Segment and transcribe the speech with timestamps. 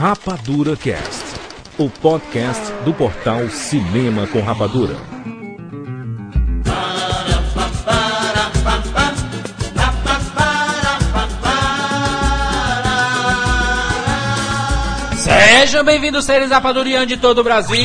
[0.00, 1.22] Rapadura Cast,
[1.76, 4.96] o podcast do portal Cinema com Rapadura.
[15.18, 17.76] Sejam bem-vindos, seres rapadurianos de todo o Brasil.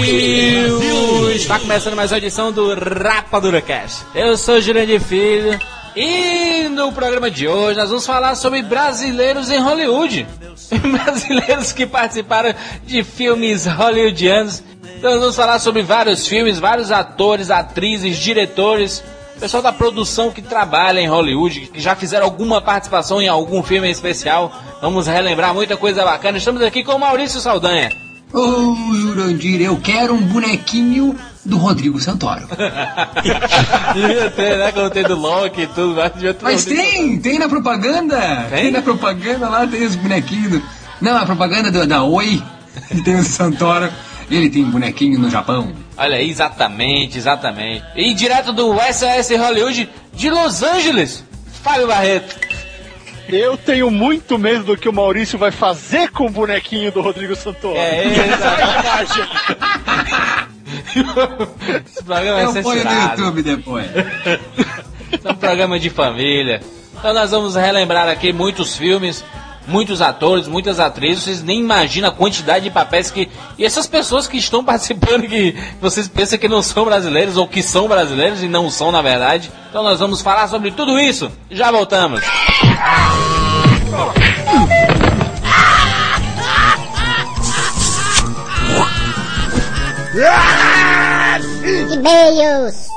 [1.32, 4.06] Está começando mais uma edição do Rapadura Cast.
[4.16, 5.60] Eu sou Jurandir Filho
[5.96, 10.28] e no programa de hoje nós vamos falar sobre brasileiros em Hollywood.
[10.92, 12.54] brasileiros que participaram
[12.86, 14.64] de filmes hollywoodianos.
[14.98, 19.04] Então nós vamos falar sobre vários filmes, vários atores, atrizes, diretores,
[19.40, 23.90] pessoal da produção que trabalha em Hollywood, que já fizeram alguma participação em algum filme
[23.90, 24.52] especial.
[24.82, 26.38] Vamos relembrar muita coisa bacana.
[26.38, 27.92] Estamos aqui com o Maurício Saldanha.
[28.34, 32.48] Ô, oh, Jurandir, eu quero um bonequinho do Rodrigo Santoro.
[33.94, 34.72] devia ter, né?
[34.72, 35.96] Quando tem do Loki e tudo.
[35.96, 38.48] Mas, mas tem, tem na propaganda.
[38.50, 38.64] Tem?
[38.64, 38.72] tem?
[38.72, 40.52] na propaganda lá, tem os bonequinhos.
[40.52, 40.64] Do...
[41.00, 42.42] Não, a propaganda do, da Oi,
[43.04, 43.90] tem o Santoro.
[44.30, 45.72] Ele tem um bonequinho no Japão.
[45.96, 47.84] Olha, exatamente, exatamente.
[47.96, 51.24] E direto do SOS Hollywood de Los Angeles,
[51.62, 52.36] Fábio Barreto.
[53.30, 57.36] Eu tenho muito medo do que o Maurício vai fazer com o bonequinho do Rodrigo
[57.36, 57.78] Santoro.
[57.78, 59.30] É, exatamente.
[61.86, 63.86] Esse programa Eu ponho no YouTube depois.
[65.24, 66.62] é um programa de família.
[66.98, 69.24] Então nós vamos relembrar aqui muitos filmes,
[69.68, 71.24] muitos atores, muitas atrizes.
[71.24, 73.30] Vocês nem imaginam a quantidade de papéis que.
[73.58, 77.62] E essas pessoas que estão participando que vocês pensam que não são brasileiros ou que
[77.62, 79.52] são brasileiros e não são na verdade.
[79.70, 81.32] Então nós vamos falar sobre tudo isso.
[81.52, 82.22] Já voltamos.
[92.08, 92.88] E-mails.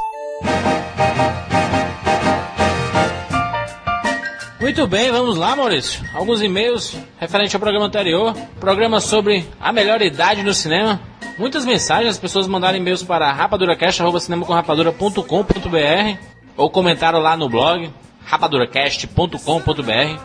[4.61, 6.05] Muito bem, vamos lá, Maurício.
[6.13, 8.37] Alguns e-mails referente ao programa anterior.
[8.61, 11.01] Programa sobre a melhor idade no cinema.
[11.39, 16.19] Muitas mensagens, as pessoas mandaram e-mails para rapaduracast.com.br
[16.55, 17.91] ou comentaram lá no blog
[18.27, 20.21] rapaduracast.com.br.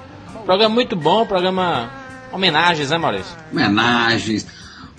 [0.46, 1.90] Programa muito bom, programa
[2.34, 3.34] homenagens, né, Maurício?
[3.50, 4.46] Homenagens.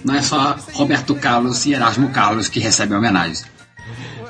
[0.02, 3.44] Não é só Roberto Carlos e Erasmo Carlos que recebem homenagens.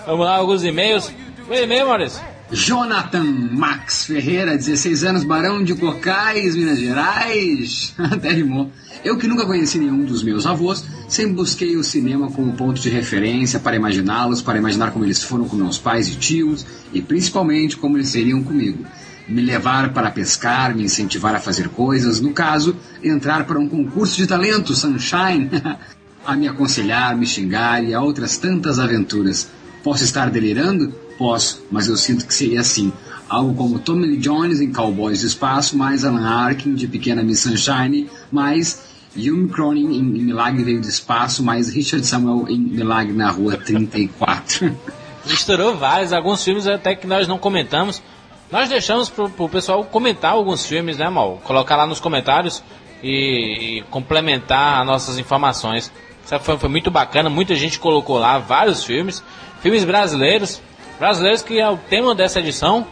[0.06, 1.10] Vamos lá, alguns e-mails.
[1.48, 2.20] O e-mail, Maurício.
[2.52, 7.94] Jonathan Max Ferreira, 16 anos, Barão de Cocais, Minas Gerais.
[7.98, 8.70] Até rimou.
[9.02, 12.90] Eu que nunca conheci nenhum dos meus avós, sempre busquei o cinema como ponto de
[12.90, 17.76] referência para imaginá-los, para imaginar como eles foram com meus pais e tios, e principalmente
[17.76, 18.84] como eles seriam comigo.
[19.26, 24.16] Me levar para pescar, me incentivar a fazer coisas, no caso, entrar para um concurso
[24.16, 25.50] de talento, Sunshine,
[26.24, 29.48] a me aconselhar, me xingar e a outras tantas aventuras.
[29.84, 30.92] Posso estar delirando?
[31.18, 32.90] Posso, mas eu sinto que seria assim.
[33.28, 37.40] Algo como Tommy Lee Jones em Cowboys do Espaço, mais Alan Arkin de Pequena Miss
[37.40, 38.82] Sunshine, mais
[39.16, 44.74] Hume Cronin em Milagre Veio do Espaço, mais Richard Samuel em Milagre na Rua 34.
[45.26, 48.02] Misturou vários, alguns filmes até que nós não comentamos.
[48.50, 51.40] Nós deixamos pro, pro pessoal comentar alguns filmes, né, Mal?
[51.44, 52.62] Colocar lá nos comentários
[53.02, 55.92] e, e complementar as nossas informações.
[56.40, 59.22] Foi, foi muito bacana, muita gente colocou lá vários filmes,
[59.64, 60.60] filmes brasileiros,
[60.98, 62.86] brasileiros que é o tema dessa edição.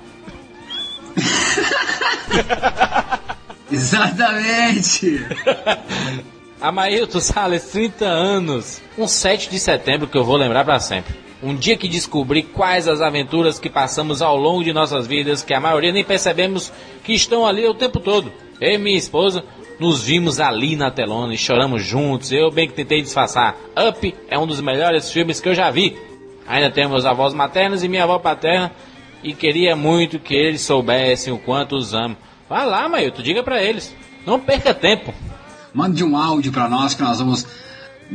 [3.71, 5.22] Exatamente!
[6.59, 8.81] Amailton Salles, 30 anos.
[8.97, 11.15] Um 7 de setembro que eu vou lembrar para sempre.
[11.43, 15.53] Um dia que descobri quais as aventuras que passamos ao longo de nossas vidas, que
[15.53, 16.72] a maioria nem percebemos
[17.05, 18.32] que estão ali o tempo todo.
[18.59, 19.44] Eu e minha esposa
[19.78, 22.32] nos vimos ali na telona e choramos juntos.
[22.32, 23.59] Eu bem que tentei disfarçar.
[23.77, 25.99] Up é um dos melhores filmes que eu já vi.
[26.47, 28.72] Ainda temos meus avós maternos e minha avó paterna
[29.22, 32.16] e queria muito que eles soubessem o quanto os amo.
[32.48, 33.94] Vai lá, Mailton, diga para eles.
[34.26, 35.14] Não perca tempo.
[35.72, 37.47] Mande um áudio para nós que nós vamos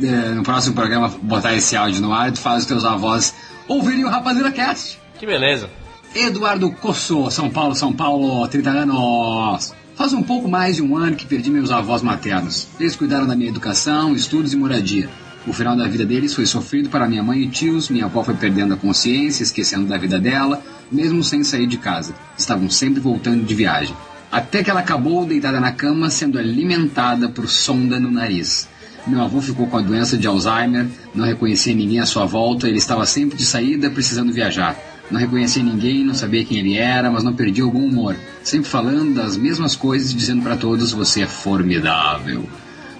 [0.00, 3.34] é, no próximo programa botar esse áudio no ar e tu faz os teus avós
[3.66, 4.98] ouvirem o Rapaziada Cast.
[5.18, 5.68] Que beleza.
[6.14, 9.74] Eduardo Cosso, São Paulo, São Paulo, 30 anos.
[9.94, 12.68] Faz um pouco mais de um ano que perdi meus avós maternos.
[12.78, 15.10] Eles cuidaram da minha educação, estudos e moradia.
[15.46, 17.88] O final da vida deles foi sofrido para minha mãe e tios.
[17.88, 22.14] Minha avó foi perdendo a consciência, esquecendo da vida dela, mesmo sem sair de casa.
[22.36, 23.94] Estavam sempre voltando de viagem.
[24.30, 28.68] Até que ela acabou deitada na cama, sendo alimentada por sonda no nariz.
[29.06, 32.76] Meu avô ficou com a doença de Alzheimer, não reconhecia ninguém à sua volta, ele
[32.76, 34.76] estava sempre de saída, precisando viajar.
[35.10, 39.14] Não reconhecia ninguém, não sabia quem ele era, mas não perdia bom humor, sempre falando
[39.14, 42.46] das mesmas coisas, dizendo para todos: Você é formidável.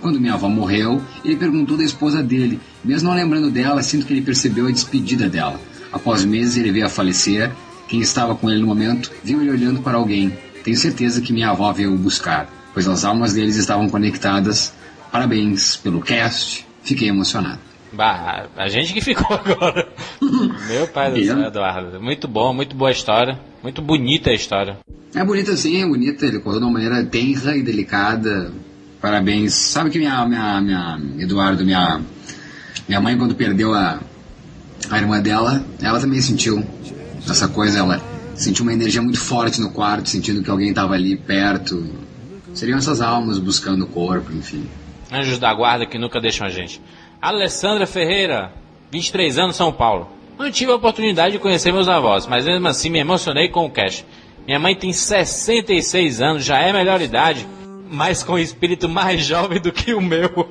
[0.00, 2.60] Quando minha avó morreu, ele perguntou da esposa dele.
[2.84, 5.60] Mesmo não lembrando dela, sinto que ele percebeu a despedida dela.
[5.92, 7.50] Após meses, ele veio a falecer.
[7.88, 10.32] Quem estava com ele no momento viu ele olhando para alguém.
[10.62, 14.72] Tenho certeza que minha avó veio o buscar, pois as almas deles estavam conectadas
[15.10, 16.66] Parabéns pelo cast.
[16.82, 17.60] Fiquei emocionado.
[17.92, 19.88] Bah, a gente que ficou agora.
[20.68, 22.00] Meu pai do céu, Eduardo.
[22.00, 23.38] Muito bom, muito boa história.
[23.62, 24.78] Muito bonita a história.
[25.14, 26.26] É bonita sim, é bonita.
[26.26, 28.52] Ele contou de uma maneira tenra e delicada.
[29.00, 29.54] Parabéns.
[29.54, 32.00] Sabe que minha, minha, minha Eduardo, minha,
[32.88, 34.00] minha mãe quando perdeu a,
[34.90, 36.64] a irmã dela, ela também sentiu
[37.28, 38.02] essa coisa, ela
[38.34, 41.86] sentiu uma energia muito forte no quarto, sentindo que alguém estava ali perto.
[42.54, 44.66] Seriam essas almas buscando o corpo, enfim.
[45.12, 46.80] Anjos da guarda que nunca deixam a gente.
[47.20, 48.52] Alessandra Ferreira,
[48.90, 50.08] 23 anos, São Paulo.
[50.38, 53.70] Não tive a oportunidade de conhecer meus avós, mas mesmo assim me emocionei com o
[53.70, 54.04] cash.
[54.46, 57.46] Minha mãe tem 66 anos, já é melhor idade,
[57.90, 60.48] mas com espírito mais jovem do que o meu.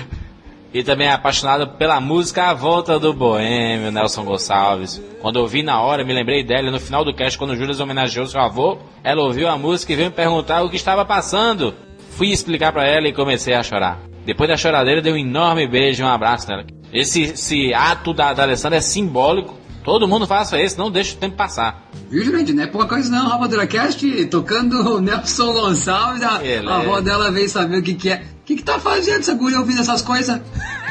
[0.72, 5.02] e também é apaixonada pela música A Volta do Boêmio, Nelson Gonçalves.
[5.20, 8.26] Quando ouvi na hora, me lembrei dela no final do cast, quando o Júlio homenageou
[8.26, 8.78] seu avô.
[9.02, 11.74] Ela ouviu a música e veio me perguntar o que estava passando.
[12.10, 13.98] Fui explicar para ela e comecei a chorar.
[14.24, 16.64] Depois da choradeira, dei um enorme beijo e um abraço nela.
[16.92, 19.59] Esse, esse ato da, da Alessandra é simbólico.
[19.84, 21.88] Todo mundo faça esse, não deixa o tempo passar.
[22.10, 22.52] Viu, gente?
[22.52, 23.28] Não é pouca coisa não.
[23.28, 26.22] Rapadura Cast tocando o Nelson Gonçalves.
[26.22, 28.22] A, a avó dela veio saber o que, que é.
[28.40, 30.40] O que, que tá fazendo essa guria ouvindo essas coisas?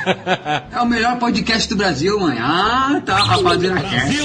[0.71, 2.37] é o melhor podcast do Brasil, mãe.
[2.39, 3.17] Ah, tá.
[3.17, 4.15] Rapadura Cast.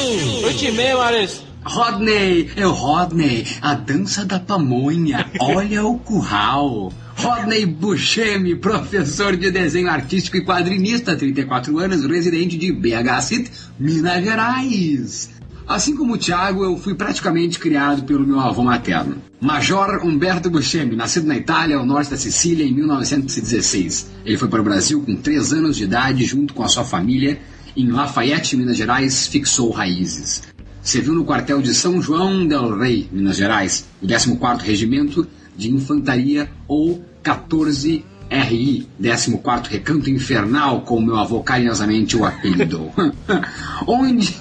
[0.43, 1.43] Eu te meio, Maurício.
[1.65, 5.27] Rodney, é o Rodney, a dança da pamonha.
[5.41, 6.93] Olha o curral.
[7.25, 13.51] Rodney Buscemi, professor de desenho artístico e quadrinista, 34 anos, residente de BH City,
[13.81, 15.31] Minas Gerais.
[15.67, 19.17] Assim como o Thiago, eu fui praticamente criado pelo meu avô materno.
[19.41, 24.11] Major Humberto Buscemi, nascido na Itália, ao norte da Sicília, em 1916.
[24.27, 27.41] Ele foi para o Brasil com 3 anos de idade, junto com a sua família.
[27.75, 30.43] Em Lafayette, Minas Gerais, fixou raízes.
[30.83, 36.51] Serviu no quartel de São João del Rei, Minas Gerais, o 14º Regimento de Infantaria
[36.69, 42.93] ou 14 RI, 14º Recanto Infernal, como meu avô carinhosamente o apelidou.
[43.87, 44.37] Onde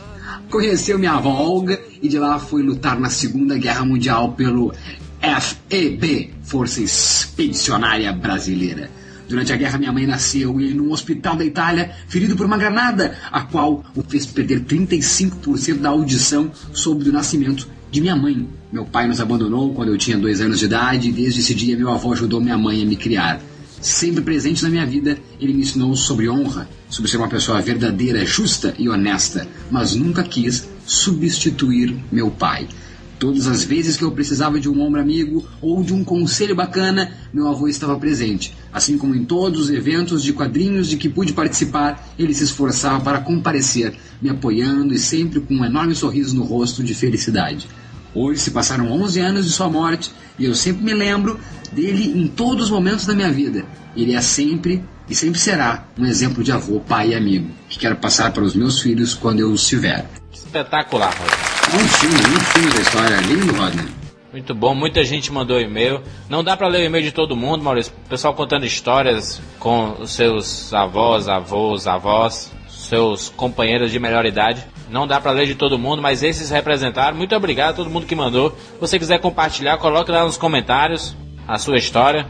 [0.49, 4.73] conheceu minha avó Olga e de lá foi lutar na Segunda Guerra Mundial pelo
[5.21, 8.89] FEB, Força Expedicionária Brasileira.
[9.27, 12.57] Durante a guerra, minha mãe nasceu e ele num hospital da Itália, ferido por uma
[12.57, 18.47] granada, a qual o fez perder 35% da audição sob o nascimento de minha mãe.
[18.71, 21.77] Meu pai nos abandonou quando eu tinha dois anos de idade e desde esse dia
[21.77, 23.39] meu avô ajudou minha mãe a me criar.
[23.79, 28.25] Sempre presente na minha vida, ele me ensinou sobre honra, sobre ser uma pessoa verdadeira,
[28.25, 32.67] justa e honesta, mas nunca quis substituir meu pai.
[33.19, 37.11] Todas as vezes que eu precisava de um ombro amigo ou de um conselho bacana,
[37.31, 38.55] meu avô estava presente.
[38.71, 43.01] Assim como em todos os eventos de quadrinhos de que pude participar, ele se esforçava
[43.01, 47.67] para comparecer, me apoiando e sempre com um enorme sorriso no rosto de felicidade.
[48.15, 51.39] Hoje se passaram 11 anos de sua morte e eu sempre me lembro
[51.71, 53.65] dele em todos os momentos da minha vida.
[53.95, 57.95] Ele é sempre e sempre será um exemplo de avô, pai e amigo que quero
[57.95, 60.05] passar para os meus filhos quando eu os tiver.
[60.31, 61.83] Espetacular, Rodney.
[61.83, 64.03] Um filme, um filme da história, lindo, Rodney.
[64.31, 66.01] Muito bom, muita gente mandou e-mail.
[66.29, 67.93] Não dá para ler o e-mail de todo mundo, Maurício.
[68.05, 74.65] O pessoal contando histórias com os seus avós, avós, avós, seus companheiros de melhor idade.
[74.93, 77.17] Não dá para ler de todo mundo, mas esses representaram.
[77.17, 78.51] Muito obrigado a todo mundo que mandou.
[78.51, 81.15] Se você quiser compartilhar, coloque lá nos comentários
[81.47, 82.27] a sua história.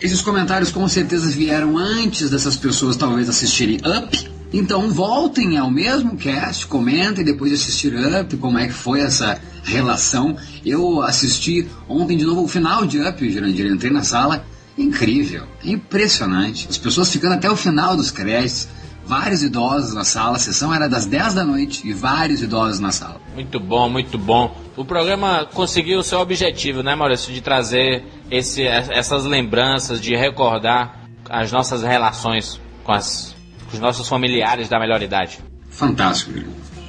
[0.00, 4.30] Esses comentários com certeza vieram antes dessas pessoas talvez assistirem Up.
[4.50, 9.38] Então voltem ao mesmo cast, comentem depois de assistir Up, como é que foi essa
[9.62, 10.38] relação.
[10.64, 14.42] Eu assisti ontem de novo o final de Up, Jurandir, entrei na sala.
[14.78, 16.66] Incrível, impressionante.
[16.70, 18.68] As pessoas ficando até o final dos créditos
[19.06, 20.36] vários idosos na sala.
[20.36, 23.20] A sessão era das 10 da noite e vários idosos na sala.
[23.34, 24.54] Muito bom, muito bom.
[24.76, 27.32] O programa conseguiu o seu objetivo, né, Maurício?
[27.32, 33.34] De trazer esse, essas lembranças, de recordar as nossas relações com, as,
[33.68, 35.38] com os nossos familiares da melhor idade.
[35.70, 36.32] Fantástico,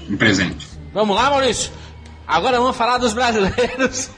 [0.10, 0.68] um presente.
[0.94, 1.72] Vamos lá, Maurício?
[2.28, 4.10] Agora vamos falar dos brasileiros.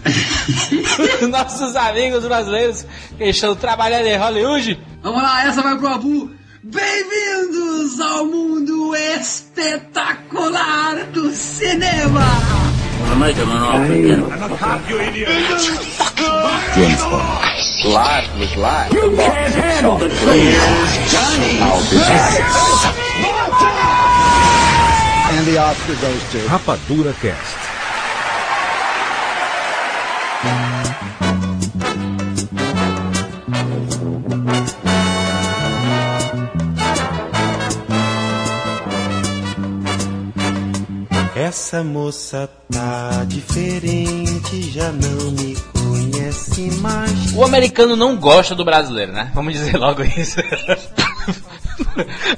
[1.30, 4.80] nossos amigos brasileiros que estão trabalhando em Hollywood.
[5.02, 6.39] Vamos lá, essa vai pro Abu.
[6.62, 12.20] Bem-vindos ao mundo espetacular do cinema!
[17.82, 18.92] Life was life.
[18.92, 21.08] You can't handle the truth.
[21.08, 21.58] Johnny.
[25.32, 27.56] And the Oscar goes to Rapadura Cast.
[41.50, 46.70] Essa moça tá diferente, já não me conhece.
[47.34, 49.32] O americano não gosta do brasileiro, né?
[49.34, 50.38] Vamos dizer logo isso.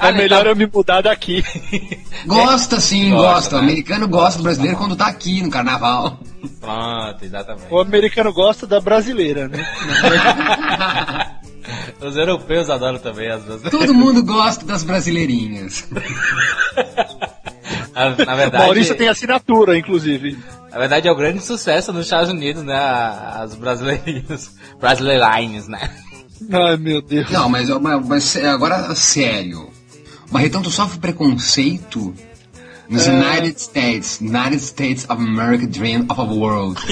[0.01, 1.45] É melhor eu me mudar daqui.
[2.25, 3.57] Gosta sim, Gosta, gosta.
[3.57, 3.65] O né?
[3.65, 6.19] americano gosta do brasileiro quando tá aqui no carnaval.
[6.59, 7.67] Pronto, exatamente.
[7.71, 9.63] O americano gosta da brasileira, né?
[12.01, 13.79] Os europeus adoram também as brasileiras.
[13.79, 15.87] Todo mundo gosta das brasileirinhas.
[17.95, 20.39] Na, na verdade, Maurício tem assinatura, inclusive.
[20.71, 22.77] na verdade é o grande sucesso nos Estados Unidos, né?
[22.77, 25.91] As brasileirinhas, brasileirines, né?
[26.51, 27.31] Ai, meu Deus.
[27.31, 29.71] Não, mas, mas, mas agora sério.
[30.31, 32.15] Barretão, tu sofre preconceito
[32.89, 34.21] nos United States.
[34.21, 36.81] United States of America Dream of a World.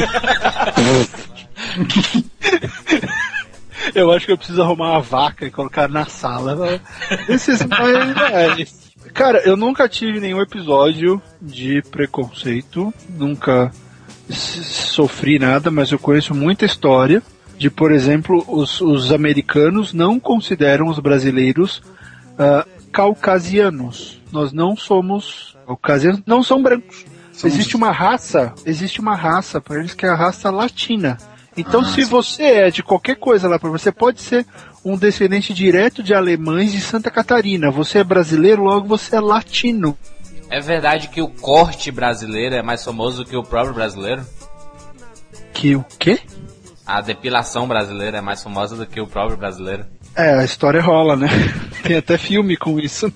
[3.95, 6.81] Eu acho que eu preciso arrumar uma vaca e colocar na sala.
[7.29, 13.71] Esses pais, Cara, eu nunca tive nenhum episódio de preconceito, nunca
[14.31, 17.23] sofri nada, mas eu conheço muita história
[17.59, 21.83] de, por exemplo, os, os americanos não consideram os brasileiros
[22.39, 24.21] ah, caucasianos.
[24.33, 27.05] Nós não somos caucasianos, não são brancos.
[27.33, 31.19] Somos- Existe uma raça, existe uma raça para eles que é a raça latina.
[31.57, 32.11] Então, Ah, se sim.
[32.11, 34.47] você é de qualquer coisa lá, você pode ser
[34.85, 37.71] um descendente direto de alemães de Santa Catarina.
[37.71, 39.97] Você é brasileiro, logo você é latino.
[40.49, 44.25] É verdade que o corte brasileiro é mais famoso que o próprio brasileiro?
[45.53, 46.21] Que o quê?
[46.87, 49.85] A depilação brasileira é mais famosa do que o próprio brasileiro?
[50.17, 51.29] É, a história rola, né?
[51.83, 53.11] Tem até filme com isso.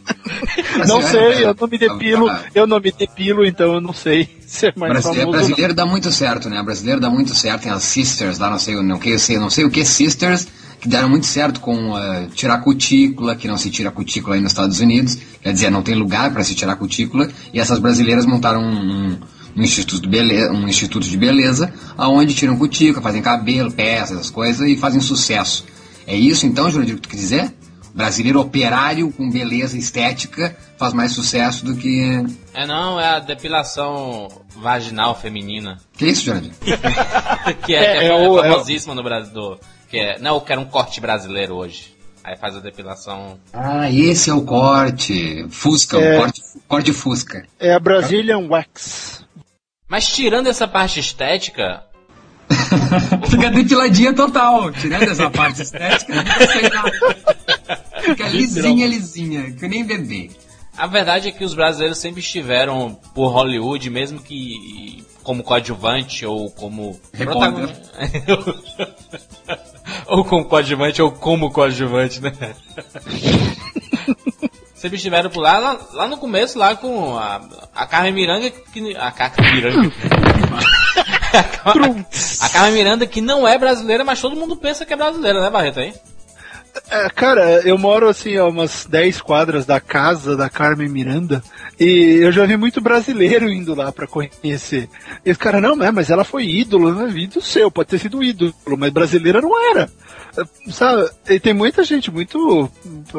[0.78, 3.74] Mas não é, sei, é, eu não me depilo, ah, eu não me depilo, então
[3.74, 5.26] eu não sei se é mais Brasileiro, famoso.
[5.26, 5.32] ou não.
[5.48, 6.62] brasileiro dá muito certo, né?
[6.62, 7.62] Brasileiro dá muito certo.
[7.62, 10.46] Tem as sisters lá, não sei, não, que, sei, não sei o que sisters,
[10.80, 14.52] que deram muito certo com eh, tirar cutícula, que não se tira cutícula aí nos
[14.52, 15.18] Estados Unidos.
[15.42, 17.28] Quer dizer, não tem lugar para se tirar cutícula.
[17.52, 19.18] E essas brasileiras montaram um, um-
[19.56, 24.30] um instituto de beleza, um instituto de beleza, aonde tiram cutícula, fazem cabelo, peças, essas
[24.30, 25.64] coisas e fazem sucesso.
[26.06, 27.54] É isso então, Jurandir, que tu quer dizer?
[27.94, 32.25] Brasileiro operário com beleza estética faz mais sucesso do que.
[32.52, 35.78] É não, é a depilação vaginal feminina.
[35.92, 36.52] Que isso, Jurandir?
[37.64, 39.32] que é, É, é, é o- é o- famosíssima no Brasil.
[39.32, 39.58] do-
[39.88, 41.94] Que é, não, eu quero um corte brasileiro hoje.
[42.25, 43.38] Aí faz a depilação.
[43.52, 45.46] Ah, esse é o corte.
[45.50, 46.16] Fusca, É.
[46.16, 47.46] o corte, corte Fusca.
[47.61, 49.25] É a Brazilian Wax.
[49.87, 51.84] Mas tirando essa parte estética,
[53.30, 56.92] Fica depiladinha total, tirando essa parte estética, não sei nada.
[58.00, 60.30] Fica lisinha, lisinha, que nem bebê.
[60.76, 66.50] a verdade é que os brasileiros sempre estiveram por Hollywood, mesmo que como coadjuvante ou
[66.50, 67.90] como protagonista.
[70.06, 72.32] ou como coadjuvante ou como coadjuvante, né?
[74.74, 77.40] Sempre estiveram por lá, lá, lá no começo, lá com a,
[77.74, 79.90] a Carmen Miranda, que, a Carmen Miranda.
[81.38, 85.50] A Carmen Miranda que não é brasileira, mas todo mundo pensa que é brasileira, né,
[85.50, 85.93] Barreto, aí?
[86.91, 91.43] É, cara, eu moro assim a umas 10 quadras da casa da Carmen Miranda
[91.79, 94.88] e eu já vi muito brasileiro indo lá pra conhecer.
[95.25, 97.09] E os caras, não, é, mas ela foi ídolo, né?
[97.17, 99.88] Ídolo seu, pode ter sido ídolo, mas brasileira não era.
[100.69, 101.09] Sabe?
[101.29, 102.69] E tem muita gente, muito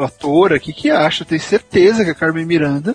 [0.04, 2.94] ator aqui que acha, tem certeza que a Carmen Miranda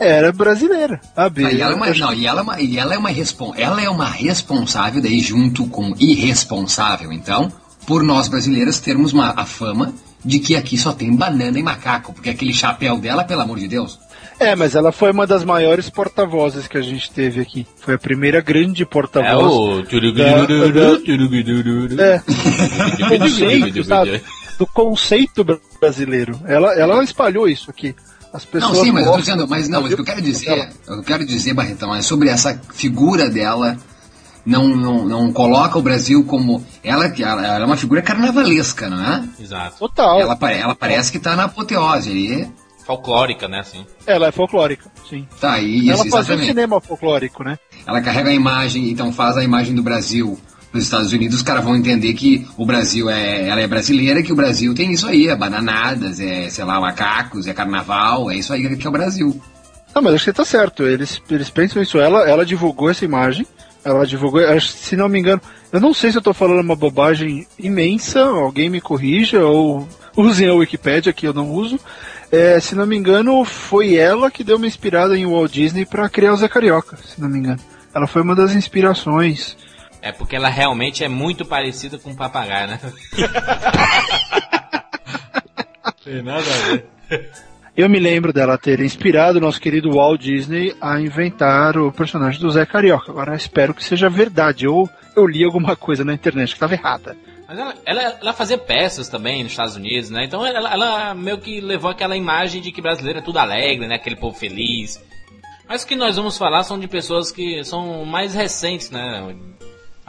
[0.00, 1.44] era brasileira, sabe?
[1.44, 3.52] Ah, e ela é uma, não, e ela é uma, e ela é uma, respon,
[3.56, 7.52] ela é uma responsável, daí junto com irresponsável, então,
[7.86, 9.92] por nós brasileiros termos uma, a fama
[10.24, 13.68] de que aqui só tem banana e macaco, porque aquele chapéu dela, pelo amor de
[13.68, 13.98] Deus.
[14.38, 17.66] É, mas ela foi uma das maiores porta-vozes que a gente teve aqui.
[17.78, 19.52] Foi a primeira grande É porta-voz.
[19.52, 19.82] o.
[21.98, 22.22] É.
[23.18, 24.22] do jeito, sabe?
[24.58, 26.38] Do conceito bra- brasileiro.
[26.46, 27.94] Ela, ela espalhou isso aqui.
[28.32, 30.22] As pessoas Não, sim, mas eu tô dizendo, mas não, mas o que eu quero
[30.22, 33.76] dizer, que eu quero dizer, Barretão, é sobre essa figura dela,
[34.46, 38.88] não, não, não coloca o Brasil como, ela, que- ela, ela é uma figura carnavalesca,
[38.88, 39.24] não é?
[39.38, 39.78] Exato.
[39.78, 40.20] Total.
[40.20, 42.50] Ela, ela parece que tá na apoteose ali,
[42.86, 43.86] Folclórica, né, assim.
[44.06, 45.26] Ela é folclórica, sim.
[45.40, 46.46] tá aí, ela isso, fazia exatamente.
[46.48, 47.56] cinema folclórico, né?
[47.86, 50.36] Ela carrega a imagem, então faz a imagem do Brasil
[50.72, 54.32] nos Estados Unidos, os caras vão entender que o Brasil é, ela é brasileira, que
[54.32, 58.52] o Brasil tem isso aí, é bananadas, é, sei lá, macacos, é carnaval, é isso
[58.52, 59.40] aí que é o Brasil.
[59.94, 60.84] Não, mas acho que tá certo.
[60.84, 61.98] Eles, eles pensam isso.
[61.98, 63.46] Ela, ela divulgou essa imagem.
[63.84, 65.40] Ela divulgou, se não me engano,
[65.72, 70.48] eu não sei se eu tô falando uma bobagem imensa, alguém me corrija, ou usem
[70.48, 71.80] a Wikipédia, que eu não uso.
[72.30, 76.10] É, se não me engano, foi ela que deu uma inspirada em Walt Disney para
[76.10, 77.58] criar o Zé Carioca, se não me engano.
[77.94, 79.56] Ela foi uma das inspirações.
[80.02, 82.80] É porque ela realmente é muito parecida com um papagaio, né?
[86.02, 86.86] Tem nada a ver.
[87.76, 92.40] Eu me lembro dela ter inspirado o nosso querido Walt Disney a inventar o personagem
[92.40, 93.10] do Zé Carioca.
[93.10, 94.66] Agora espero que seja verdade.
[94.66, 97.16] Ou eu li alguma coisa na internet que estava errada.
[97.46, 100.24] Mas ela, ela, ela, fazia peças também nos Estados Unidos, né?
[100.24, 103.96] Então ela, ela, meio que levou aquela imagem de que brasileiro é tudo alegre, né?
[103.96, 105.02] Aquele povo feliz.
[105.68, 109.34] Mas o que nós vamos falar são de pessoas que são mais recentes, né?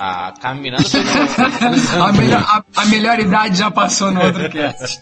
[0.04, 2.04] A Carmen Miranda foi no...
[2.04, 5.00] a, melhor, a, a, melhor idade já passou no outro cast.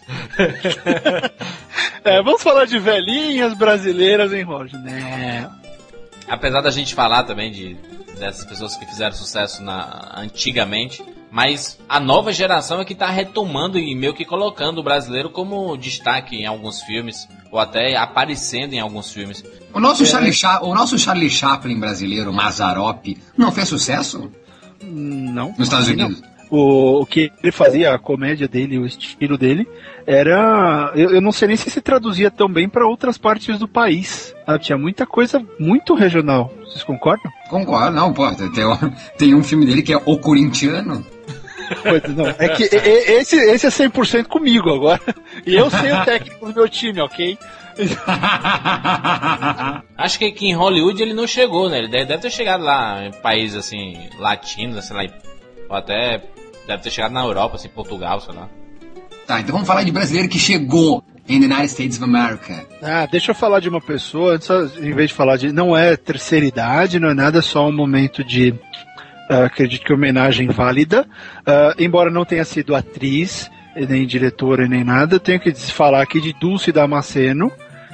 [2.03, 5.49] é, vamos falar de velhinhas brasileiras em Hollywood, né?
[6.27, 7.77] Apesar da gente falar também de
[8.19, 11.01] dessas pessoas que fizeram sucesso na, antigamente,
[11.31, 15.77] mas a nova geração é que está retomando e meio que colocando o brasileiro como
[15.77, 19.45] destaque em alguns filmes, ou até aparecendo em alguns filmes.
[19.73, 20.05] O nosso, é.
[20.05, 24.29] Charlie, Cha o nosso Charlie Chaplin brasileiro, Mazarop, não fez sucesso?
[24.81, 25.49] Não.
[25.49, 26.21] Nos Estados Unidos?
[26.21, 26.29] Não.
[26.51, 29.67] O, o, que ele fazia, a comédia dele, o estilo dele,
[30.07, 30.91] era.
[30.95, 34.33] Eu, eu não sei nem se se traduzia tão bem para outras partes do país.
[34.47, 36.51] Ah, tinha muita coisa muito regional.
[36.65, 37.31] Vocês concordam?
[37.49, 38.27] Concordo, não, pô.
[38.31, 38.49] Tem,
[39.15, 41.05] tem um filme dele que é O Corintiano.
[41.83, 44.99] Pois, não, é que esse, esse é 100% comigo agora.
[45.45, 47.37] E eu sei o técnico do meu time, ok?
[49.97, 51.77] Acho que aqui em Hollywood ele não chegou, né?
[51.77, 55.03] Ele deve, deve ter chegado lá em países assim, latinos, sei lá,
[55.69, 56.21] ou até
[56.67, 58.49] deve ter chegado na Europa, assim, Portugal, sei lá.
[59.25, 62.65] Tá, então vamos falar de brasileiro que chegou in the United States of America.
[62.81, 65.53] Ah, deixa eu falar de uma pessoa, só, em vez de falar de.
[65.53, 68.53] Não é terceira idade, não é nada, é só um momento de.
[69.29, 71.07] Uh, acredito que homenagem válida.
[71.41, 76.33] Uh, embora não tenha sido atriz, nem diretora, nem nada, tenho que falar aqui de
[76.33, 77.51] Dulce Damasceno,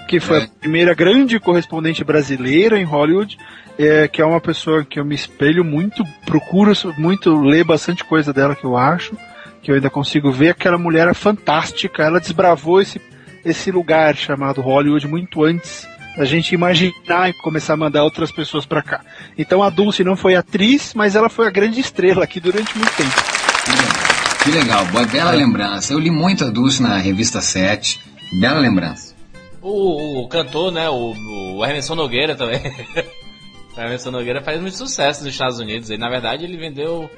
[0.07, 0.43] que foi é.
[0.43, 3.37] a primeira grande correspondente brasileira em Hollywood.
[3.77, 8.31] É, que é uma pessoa que eu me espelho muito, procuro muito ler bastante coisa
[8.31, 9.17] dela que eu acho,
[9.61, 10.51] que eu ainda consigo ver.
[10.51, 13.01] Aquela mulher é fantástica, ela desbravou esse
[13.45, 18.65] esse lugar chamado Hollywood muito antes da gente imaginar e começar a mandar outras pessoas
[18.65, 19.01] para cá.
[19.37, 22.91] Então a Dulce não foi atriz, mas ela foi a grande estrela aqui durante muito
[22.95, 23.13] tempo.
[24.43, 25.93] Que legal, boa, bela lembrança.
[25.93, 27.99] Eu li muito a Dulce na revista 7,
[28.39, 29.04] bela lembrança.
[29.67, 31.15] O, o cantor, né, o,
[31.55, 32.61] o Emerson Nogueira também.
[33.75, 35.89] o Emerson Nogueira faz muito sucesso nos Estados Unidos.
[35.89, 37.09] E na verdade ele vendeu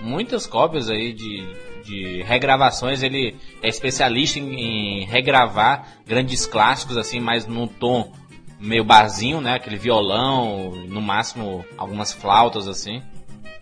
[0.00, 1.46] muitas cópias aí de,
[1.84, 3.00] de regravações.
[3.04, 8.12] Ele é especialista em, em regravar grandes clássicos, assim, mas num tom
[8.58, 9.54] meio barzinho, né?
[9.54, 13.00] Aquele violão, no máximo algumas flautas, assim.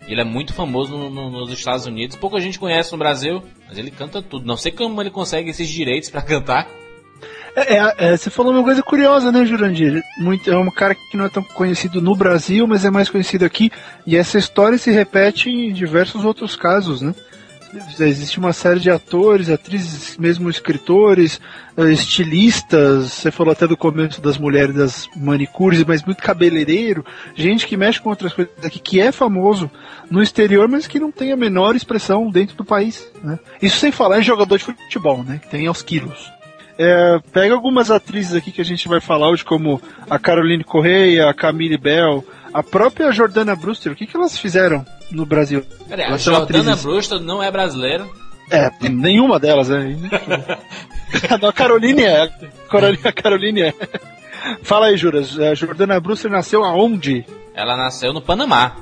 [0.07, 2.17] Ele é muito famoso no, no, nos Estados Unidos.
[2.17, 4.43] Pouca gente conhece no Brasil, mas ele canta tudo.
[4.43, 6.67] Não sei como ele consegue esses direitos para cantar.
[7.57, 10.03] É, é, é, você falou uma coisa curiosa, né, Jurandir?
[10.19, 13.45] Muito, é um cara que não é tão conhecido no Brasil, mas é mais conhecido
[13.45, 13.71] aqui.
[14.05, 17.15] E essa história se repete em diversos outros casos, né?
[17.99, 21.41] Existe uma série de atores, atrizes, mesmo escritores,
[21.75, 23.11] eh, estilistas.
[23.11, 27.03] Você falou até do começo das mulheres das manicures, mas muito cabeleireiro.
[27.35, 29.69] Gente que mexe com outras coisas aqui, que é famoso
[30.11, 33.05] no exterior, mas que não tem a menor expressão dentro do país.
[33.21, 33.37] Né?
[33.61, 35.39] Isso sem falar em jogador de futebol, né?
[35.41, 36.36] Que tem aos quilos.
[36.77, 41.29] É, pega algumas atrizes aqui que a gente vai falar hoje, como a Caroline Correia,
[41.29, 43.91] a Camille Bell, a própria Jordana Brewster.
[43.91, 45.63] O que, que elas fizeram no Brasil?
[45.87, 48.05] Peraí, a Jordana Brewster não é brasileira?
[48.49, 49.95] É, nenhuma delas é.
[51.41, 52.23] a Caroline é.
[53.03, 53.73] A Caroline é.
[54.61, 55.37] Fala aí, Juras.
[55.39, 57.25] A Jordana Brewster nasceu aonde?
[57.53, 58.75] Ela nasceu no Panamá.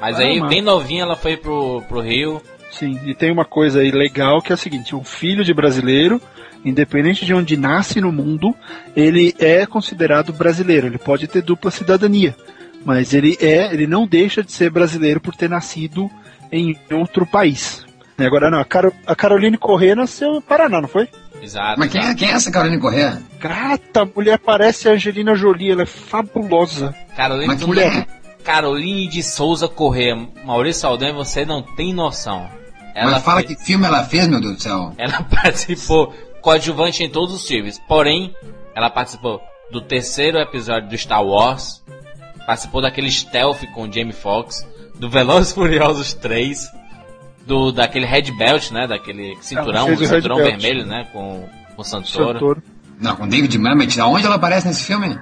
[0.00, 0.32] Mas Panamá.
[0.32, 2.40] aí, bem novinha, ela foi pro, pro Rio.
[2.70, 6.20] Sim, e tem uma coisa aí legal que é o seguinte: um filho de brasileiro
[6.64, 8.54] independente de onde nasce no mundo,
[8.94, 10.86] ele é considerado brasileiro.
[10.86, 12.34] Ele pode ter dupla cidadania,
[12.84, 16.10] mas ele é, ele não deixa de ser brasileiro por ter nascido
[16.50, 17.86] em outro país.
[18.18, 21.08] Agora não, a, Caro, a Caroline Corrêa nasceu no Paraná, não foi?
[21.40, 21.78] Exato.
[21.78, 23.22] Mas quem é, quem é essa Caroline Corrêa?
[23.38, 26.94] Gata, a mulher parece a Angelina Jolie, ela é fabulosa.
[27.16, 27.92] Caroline, Mas mulher.
[27.96, 28.18] É?
[28.42, 30.16] Caroline de Souza Corrêa.
[30.44, 32.48] Maurício Saldanha, você não tem noção.
[32.94, 33.56] Ela Mas fala fez...
[33.56, 34.92] que filme ela fez, meu Deus do céu.
[34.98, 37.80] Ela participou coadjuvante em todos os filmes.
[37.88, 38.34] Porém,
[38.74, 41.82] ela participou do terceiro episódio do Star Wars,
[42.46, 46.66] participou daquele stealth com Jamie Foxx, do Velozes Furiosos 3,
[47.46, 52.38] do daquele Red Belt, né, daquele cinturão, ah, cinturão vermelho, né, com o Santoro.
[52.38, 52.62] Santoro.
[53.00, 54.00] Não, com David Mamet.
[54.00, 55.18] Aonde ela aparece nesse filme?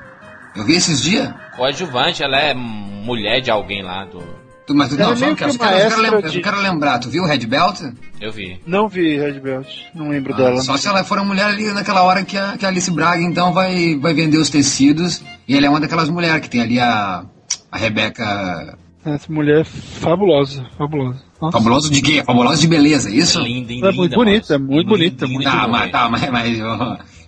[0.54, 1.32] Eu vi esses dias.
[1.54, 4.22] Coadjuvante, ela é mulher de alguém lá do
[4.66, 6.36] Tu, mas tu, não, só que, eu, quero, eu, quero lembra, de...
[6.38, 7.82] eu quero lembrar, tu viu o Red Belt?
[8.20, 8.60] Eu vi.
[8.66, 10.60] Não vi Red Belt, não lembro ah, dela.
[10.60, 13.22] Só se ela for uma mulher ali naquela hora que a, que a Alice Braga
[13.22, 16.80] então vai, vai vender os tecidos e ela é uma daquelas mulheres que tem ali
[16.80, 17.24] a,
[17.70, 18.76] a Rebeca.
[19.04, 21.22] Essa mulher é fabulosa, fabulosa.
[21.40, 21.58] Nossa.
[21.58, 22.24] Fabuloso de quê?
[22.24, 23.38] Fabulosa de beleza, é isso?
[23.38, 23.88] É linda, linda.
[23.88, 25.26] É muito bonita, é muito bonita.
[25.28, 26.58] Muito tá, mas, tá, mas, mas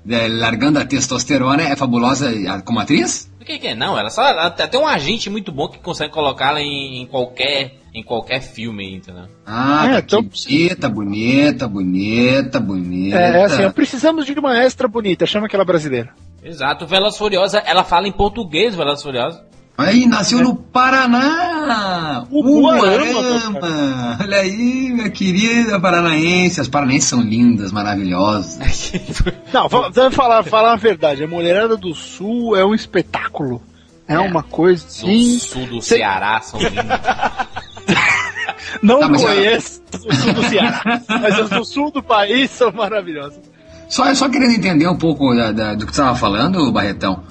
[0.08, 2.32] é, largando a testosterona, é fabulosa
[2.64, 3.30] como atriz?
[3.48, 3.74] O que, que é?
[3.74, 7.76] Não, ela só ela tem um agente muito bom que consegue colocá-la em, em qualquer
[7.94, 9.24] em qualquer filme, entendeu?
[9.46, 13.16] Ah, É, tá então- bonita, bonita, bonita, bonita.
[13.18, 16.10] É, é assim, precisamos de uma extra bonita, chama aquela brasileira.
[16.44, 16.86] Exato.
[16.86, 19.42] Velas Furiosa, ela fala em português, Velas Furiosa.
[19.78, 22.24] Aí, nasceu no Paraná!
[22.32, 24.18] Umuarama!
[24.20, 26.60] Olha aí, minha querida paranaense.
[26.60, 28.92] As paranaenses são lindas, maravilhosas.
[29.54, 31.22] Não, va- vamos falar, falar a verdade.
[31.22, 33.62] A Mulherada do Sul é um espetáculo.
[34.08, 35.38] É, uma coisa Do assim.
[35.38, 36.84] sul do Cê- Ceará são lindas.
[38.82, 43.40] Não Tá, conheço o sul do Ceará, mas as do sul do país são maravilhosas.
[43.88, 47.22] Só, só querendo entender um pouco da- da- do que você estava falando, Barretão.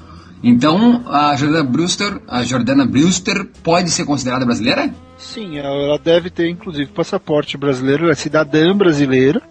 [0.43, 4.89] Então, a Jordana Brewster, a Jordana Brewster pode ser considerada brasileira?
[5.17, 9.41] Sim, ela deve ter inclusive passaporte brasileiro, ela é cidadã brasileira.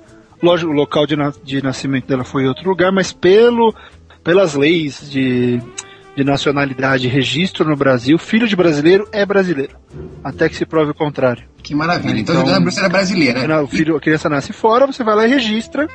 [0.43, 3.75] Lógico, o local de, na- de nascimento dela foi em outro lugar, mas pelo,
[4.23, 5.61] pelas leis de,
[6.17, 9.75] de nacionalidade e registro no Brasil, filho de brasileiro é brasileiro.
[10.23, 11.43] Até que se prove o contrário.
[11.63, 12.21] Que maravilha.
[12.21, 13.49] Então, Então- a Jordana Brewster é brasileira.
[13.49, 15.89] Não, o filho, a criança nasce fora, você vai lá e registra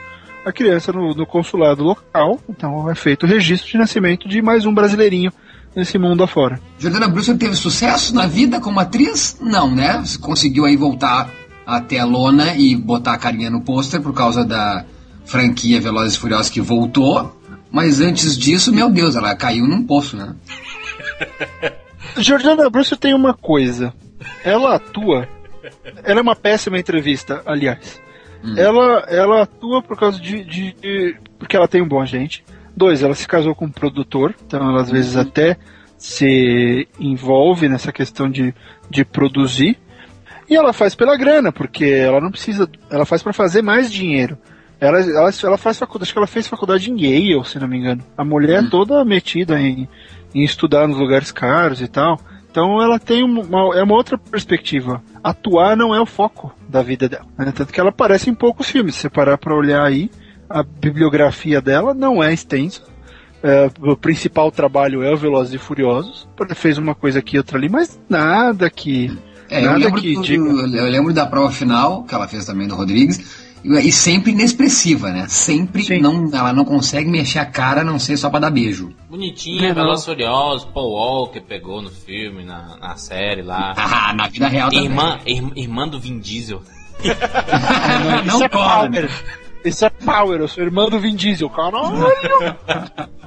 [0.45, 2.39] a criança no, no consulado local.
[2.49, 5.31] Então é feito o registro de nascimento de mais um brasileirinho
[5.75, 6.59] nesse mundo afora.
[6.79, 9.37] Jordana Brewster teve sucesso na vida como atriz?
[9.39, 9.99] Não, né?
[9.99, 11.29] Você conseguiu aí voltar
[11.65, 14.85] até a lona e botar a carinha no pôster por causa da
[15.25, 17.39] franquia Velozes e Furiosos que voltou.
[17.71, 20.35] Mas antes disso, meu Deus, ela caiu num poço, né?
[22.17, 23.93] Jordana Brewster tem uma coisa.
[24.43, 25.27] Ela atua.
[26.03, 28.01] Ela é uma péssima entrevista, aliás.
[28.57, 32.43] Ela, ela atua por causa de, de- de- Porque ela tem um bom agente.
[32.75, 34.33] Dois, ela se casou com um produtor.
[34.45, 35.57] Então ela às vezes até
[35.97, 38.53] se envolve nessa questão de,
[38.89, 39.77] de produzir.
[40.49, 42.69] E ela faz pela grana, porque ela não precisa.
[42.89, 44.37] Ela faz para fazer mais dinheiro.
[44.79, 47.77] Ela, ela, ela faz faculdade, acho que ela fez faculdade em Yale, se não me
[47.77, 48.03] engano.
[48.17, 49.87] A mulher é toda metida em,
[50.33, 52.19] em estudar nos lugares caros e tal.
[52.51, 55.01] Então ela tem uma, é uma outra perspectiva.
[55.23, 57.25] Atuar não é o foco da vida dela.
[57.37, 57.51] né?
[57.55, 58.95] Tanto que ela aparece em poucos filmes.
[58.95, 60.11] Se você parar pra olhar aí,
[60.49, 62.81] a bibliografia dela não é extensa.
[63.43, 66.27] É, o principal trabalho é o Velozes e Furiosos.
[66.55, 69.17] Fez uma coisa aqui e outra ali, mas nada que.
[69.49, 70.43] É, eu nada lembro, que do- diga.
[70.43, 75.27] eu lembro da prova final, que ela fez também do Rodrigues, e, sempre inexpressiva, né?
[75.29, 75.99] Sempre Sim.
[75.99, 78.93] não, ela não consegue mexer a cara, a não ser só pra dar beijo.
[79.09, 79.73] Bonitinha.
[79.73, 83.73] Velozes Furiosos, Paul Walker pegou no filme, na, na série lá.
[84.03, 84.85] Ah, na vida real também.
[84.85, 86.61] Irmã, ir- irmã do Vin Diesel.
[88.25, 88.89] não, Isso é corre.
[88.89, 89.09] power.
[89.63, 90.39] Isso é power.
[90.41, 91.91] Eu sou irmã do Vin Diesel, caralho.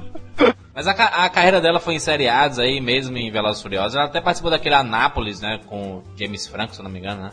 [0.75, 3.95] Mas a, a carreira dela foi em seriados aí mesmo, em Velozes Furiosos.
[3.95, 7.29] Ela até participou daquele Anápolis, né, com James Franco, se eu não me engano, né?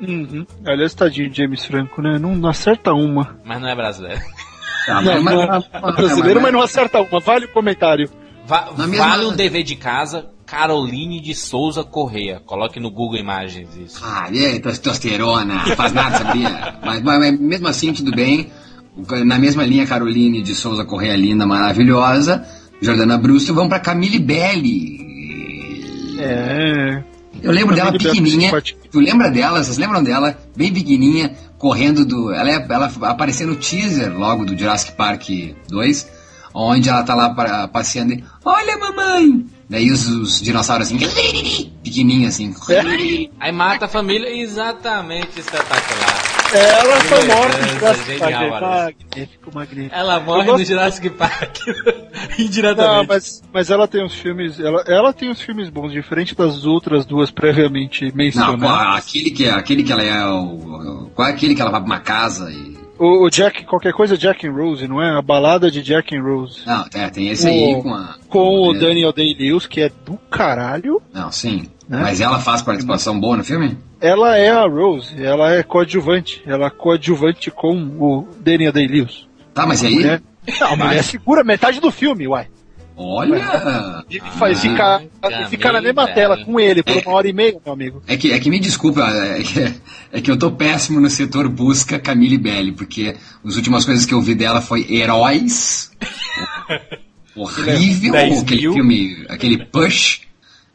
[0.00, 0.46] Uhum.
[0.64, 2.18] Aliás, tadinho de James Franco, né?
[2.18, 3.38] Não, não acerta uma.
[3.44, 4.20] Mas não é brasileiro.
[4.86, 7.18] Tá, Não, mas- não é mas- brasileiro, mas- não acerta uma.
[7.20, 8.08] Vale o comentário.
[8.46, 12.40] Va- Vale um dever de casa, Caroline de Souza Correia.
[12.46, 14.00] Coloque no Google Imagens isso.
[14.04, 16.78] Ah, é, testosterona, faz nada, sabia?
[16.84, 18.48] Mas, mas- mas mesmo assim, tudo bem.
[19.24, 22.46] Na mesma linha, Caroline de Souza Correia linda, maravilhosa.
[22.80, 26.16] Jordana Brewster, vamos pra Camille Belli.
[26.20, 27.02] É.
[27.46, 28.50] Eu lembro dela pequenininha.
[28.90, 29.62] Tu lembra dela?
[29.62, 30.36] Vocês lembram dela?
[30.56, 32.32] Bem pequenininha, correndo do.
[32.32, 35.28] Ela, é- ela apareceu no teaser logo do Jurassic Park
[35.68, 36.08] 2,
[36.54, 38.24] onde ela tá lá pa- passeando e.
[38.44, 39.46] Olha, mamãe!
[39.68, 40.98] Daí os, os dinossauros assim,
[41.82, 42.52] pequenininho assim.
[43.40, 46.35] Aí mata a família, exatamente espetacular.
[46.54, 48.32] Ela foi Beleza, morta em Jurassic Park.
[48.34, 48.60] Alex.
[48.60, 49.94] Magnífico, magnífico.
[49.94, 51.56] Ela morre gosto- no Jurassic Park.
[52.38, 53.08] Não, Indiretamente.
[53.08, 54.58] mas, mas ela tem uns filmes.
[54.60, 58.60] Ela, ela tem uns filmes bons, diferente das outras duas previamente Não, mencionadas.
[58.60, 60.24] qual- aquele que, aquele que ela é.
[60.26, 62.76] O, qual é aquele que ela vai pra uma casa e.
[62.98, 65.18] O, o Jack, qualquer coisa Jack and Rose, não é?
[65.18, 66.60] A balada de Jack and Rose.
[66.66, 68.14] Não, é, tem esse aí O- com a.
[68.28, 71.02] Com o é, Daniel Day-Lewis, que é do caralho.
[71.12, 71.68] Não, sim.
[71.88, 72.00] Né?
[72.02, 73.76] Mas ela faz participação boa no filme?
[74.00, 76.42] Ela é a Rose, ela é coadjuvante.
[76.46, 79.26] Ela é coadjuvante com o Daniel Day-Lewis.
[79.54, 79.94] Tá, mas e aí?
[79.94, 80.22] Mulher-
[80.60, 82.46] Não, a mulher segura metade do filme, uai.
[82.98, 83.36] Olha!
[84.08, 85.00] E faz, Ah,
[85.50, 88.02] fica, na mesma tela com ele por uma hora e meia, meu amigo.
[88.06, 89.74] É que, é que me desculpa, é que,
[90.12, 94.14] é que eu tô péssimo no setor busca Camille Belli, porque as últimas coisas que
[94.14, 95.90] eu vi dela foi Heróis,
[97.36, 100.22] horrível, 10 aquele filme, aquele Push,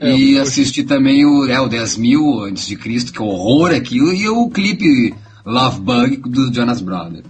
[0.02, 4.12] É, e assisti também o, é, o 10 mil antes de Cristo, que horror aquilo,
[4.12, 5.14] e o clipe
[5.46, 7.24] Love Bug do Jonas Brothers.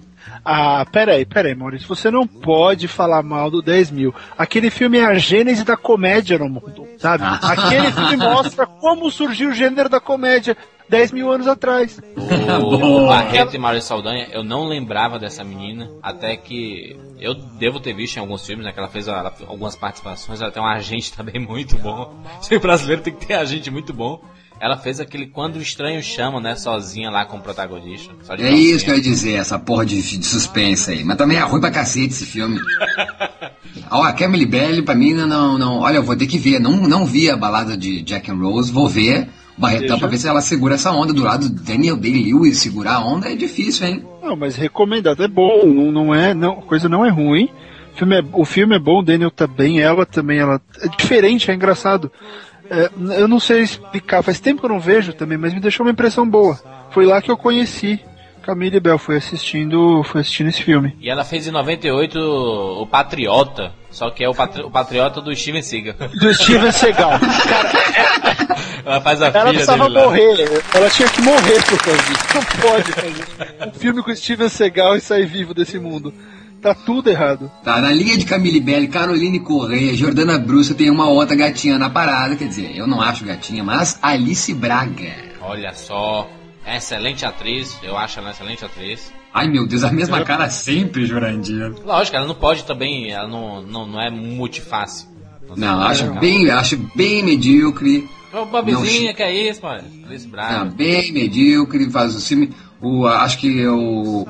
[0.43, 1.87] Ah, peraí, peraí, Maurício.
[1.87, 4.13] Você não pode falar mal do 10 mil.
[4.37, 7.23] Aquele filme é a gênese da comédia no mundo, sabe?
[7.43, 10.57] Aquele filme mostra como surgiu o gênero da comédia
[10.89, 12.01] 10 mil anos atrás.
[12.61, 17.93] O Barreto e Mário Saldanha, eu não lembrava dessa menina, até que eu devo ter
[17.93, 18.73] visto em alguns filmes, né?
[18.73, 22.13] Que ela fez ela- algumas participações, ela tem um agente também muito bom.
[22.41, 24.21] Ser brasileiro tem que ter agente muito bom.
[24.61, 26.55] Ela fez aquele Quando o Estranho Chama, né?
[26.55, 28.13] Sozinha lá com o protagonista.
[28.21, 31.03] Só de É isso que eu ia dizer, essa porra de, de suspense aí.
[31.03, 32.59] Mas também é ruim pra cacete esse filme.
[33.89, 35.79] Ó, a Camille Bell, pra mim, não, não.
[35.79, 36.59] Olha, eu vou ter que ver.
[36.59, 39.97] Não, não vi a balada de Jack and Rose, vou ver o Barretão Veja.
[39.97, 41.11] pra ver se ela segura essa onda.
[41.11, 44.05] Do lado do Daniel Day-Lewis segurar a onda é difícil, hein?
[44.21, 47.49] Não, mas recomendado, é bom, não, não é, não, a coisa não é ruim.
[47.93, 50.87] O filme é, o filme é bom, o Daniel tá bem, ela também, ela é
[50.87, 52.11] diferente, é engraçado.
[52.71, 52.89] É,
[53.21, 55.91] eu não sei explicar, faz tempo que eu não vejo também, mas me deixou uma
[55.91, 56.57] impressão boa.
[56.91, 57.99] Foi lá que eu conheci
[58.41, 60.95] Camille Bell, foi assistindo, foi assistindo esse filme.
[60.99, 65.35] E ela fez em 98 o Patriota, só que é o, patri- o Patriota do
[65.35, 65.95] Steven Seagal.
[66.19, 67.11] Do Steven Seagal.
[68.85, 70.03] ela faz a Ela filha precisava lá.
[70.05, 72.25] morrer, ela tinha que morrer por causa disso.
[72.35, 76.13] Não pode fazer um filme com Steven Seagal e sair vivo desse mundo.
[76.61, 77.51] Tá tudo errado.
[77.63, 81.89] Tá, na linha de Camille Bell, Caroline Correia, Jordana Bruce, tem uma outra gatinha na
[81.89, 82.35] parada.
[82.35, 85.15] Quer dizer, eu não acho gatinha, mas Alice Braga.
[85.41, 86.29] Olha só,
[86.63, 89.11] é excelente atriz, eu acho ela excelente atriz.
[89.33, 91.73] Ai meu Deus, a mesma cara sempre, Jurandir.
[91.83, 95.09] Lógico, ela não pode também, ela não, não, não é multifácil.
[95.57, 98.07] Não, acho bem, acho bem medíocre.
[98.31, 99.83] Ô, Bobizinha, Não, que é isso, mano?
[100.05, 100.65] Alice Braga.
[100.65, 102.53] bem medíocre, faz o filme.
[102.79, 104.25] O, acho que o.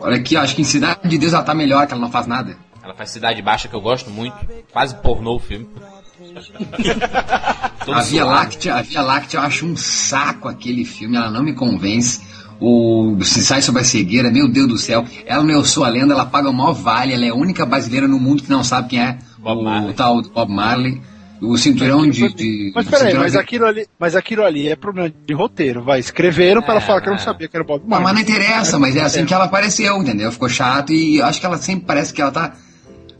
[0.00, 2.26] Olha aqui, acho que em Cidade de Deus ela tá melhor, que ela não faz
[2.26, 2.56] nada.
[2.82, 4.36] Ela faz Cidade Baixa, que eu gosto muito.
[4.72, 5.68] Quase pornô o filme.
[7.86, 8.24] A Via.
[8.24, 12.20] Láctea, a Via Láctea eu acho um saco aquele filme, ela não me convence.
[12.60, 15.06] O Se Sai Sobre a Cegueira, meu Deus do céu.
[15.24, 17.64] Ela não Eu Sou a Lenda, ela paga o maior vale, ela é a única
[17.64, 19.94] brasileira no mundo que não sabe quem é Bob o Marley.
[19.94, 21.00] tal Bob Marley.
[21.40, 22.32] O cinturão de.
[22.34, 26.00] de Mas peraí, mas de- aquilo ali, mas aquilo ali é problema de roteiro, vai.
[26.00, 27.22] Escreveram para ela falar que eu não é.
[27.22, 28.22] sabia que era Bob Não, mas não Marley.
[28.22, 30.32] interessa, mas é assim que ela apareceu, entendeu?
[30.32, 32.54] Ficou chato e acho que ela sempre parece que ela tá.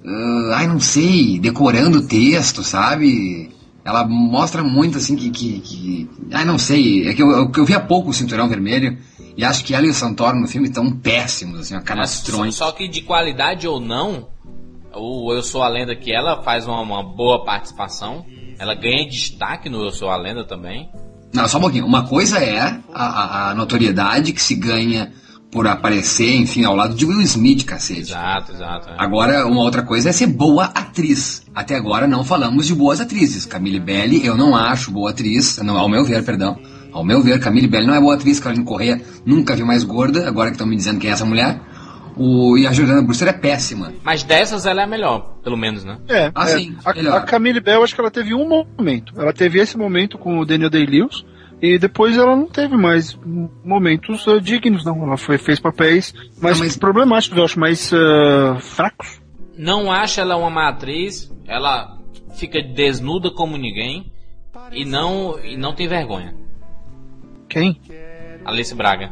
[0.04, 3.50] ah, ai, não sei, decorando o texto, sabe?
[3.84, 5.30] Ela mostra muito assim que.
[5.30, 7.08] que, que ai, não sei.
[7.08, 8.98] É que eu, eu, eu vi há pouco o Cinturão Vermelho
[9.36, 12.54] e acho que ela e o Santoro no filme estão péssimos, assim, só, canastrões.
[12.56, 14.28] só que de qualidade ou não,
[14.98, 18.24] o Eu Sou a Lenda que ela faz uma, uma boa participação.
[18.58, 20.88] Ela ganha destaque no Eu Sou a Lenda também.
[21.32, 21.86] Não, só um pouquinho.
[21.86, 25.12] Uma coisa é a, a- a notoriedade que se ganha
[25.50, 28.00] por aparecer, enfim, ao lado de Will Smith, cacete.
[28.00, 28.88] Exato, exato.
[28.90, 28.94] é.
[28.98, 31.42] Agora, uma outra coisa é ser boa atriz.
[31.54, 33.46] Até agora não falamos de boas atrizes.
[33.46, 36.58] Camille Belli, eu não acho boa atriz, não, ao meu ver, perdão.
[36.92, 38.40] Ao meu ver, Camille Belli não é boa atriz.
[38.40, 41.60] Caroline Correia nunca vi mais gorda, agora que estão me dizendo quem é essa mulher.
[42.18, 43.92] O, e a Jordana Brewster é péssima.
[44.02, 45.98] Mas dessas ela é a melhor, pelo menos, né?
[46.08, 46.58] É, Ah, é.
[46.58, 49.12] sim, a, a Camille Bell, acho que ela teve um momento.
[49.16, 51.24] Ela teve esse momento com o Daniel Day-Lewis
[51.62, 53.18] e depois ela não teve mais
[53.64, 55.02] momentos ah, dignos, não.
[55.04, 59.20] Ela foi, fez papéis mais Não, mas- problemáticos, eu acho, mais ah, fracos.
[59.56, 61.98] Não acha ela uma má atriz, ela
[62.36, 64.12] fica desnuda como ninguém
[64.72, 66.34] e não, e não tem vergonha.
[67.48, 67.80] Quem?
[68.44, 69.10] Alice Braga.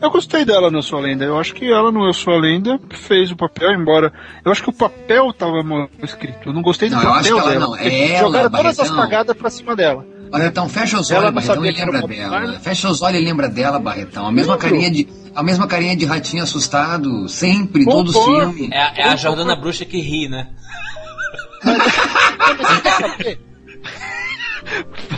[0.00, 1.24] Eu gostei dela no Sua Lenda.
[1.24, 4.12] Eu acho que ela no Eu Sou a Lenda fez o papel, embora.
[4.44, 6.48] Eu acho que o papel tava mal escrito.
[6.48, 7.66] Eu não gostei do Não, eu papel acho que ela dela.
[7.66, 7.76] não.
[7.76, 10.06] É ela, Jogaram todas as cagadas pra cima dela.
[10.30, 12.58] Barretão, fecha os olhos, Barretão, e lembra dela.
[12.60, 14.26] Fecha os olhos e lembra dela, Barretão.
[14.26, 14.68] A mesma Lembro.
[14.70, 15.08] carinha de.
[15.34, 18.70] A mesma carinha de ratinho assustado, sempre, todos os filmes.
[18.72, 20.48] É, a- é a Jordana Bruxa que ri, né?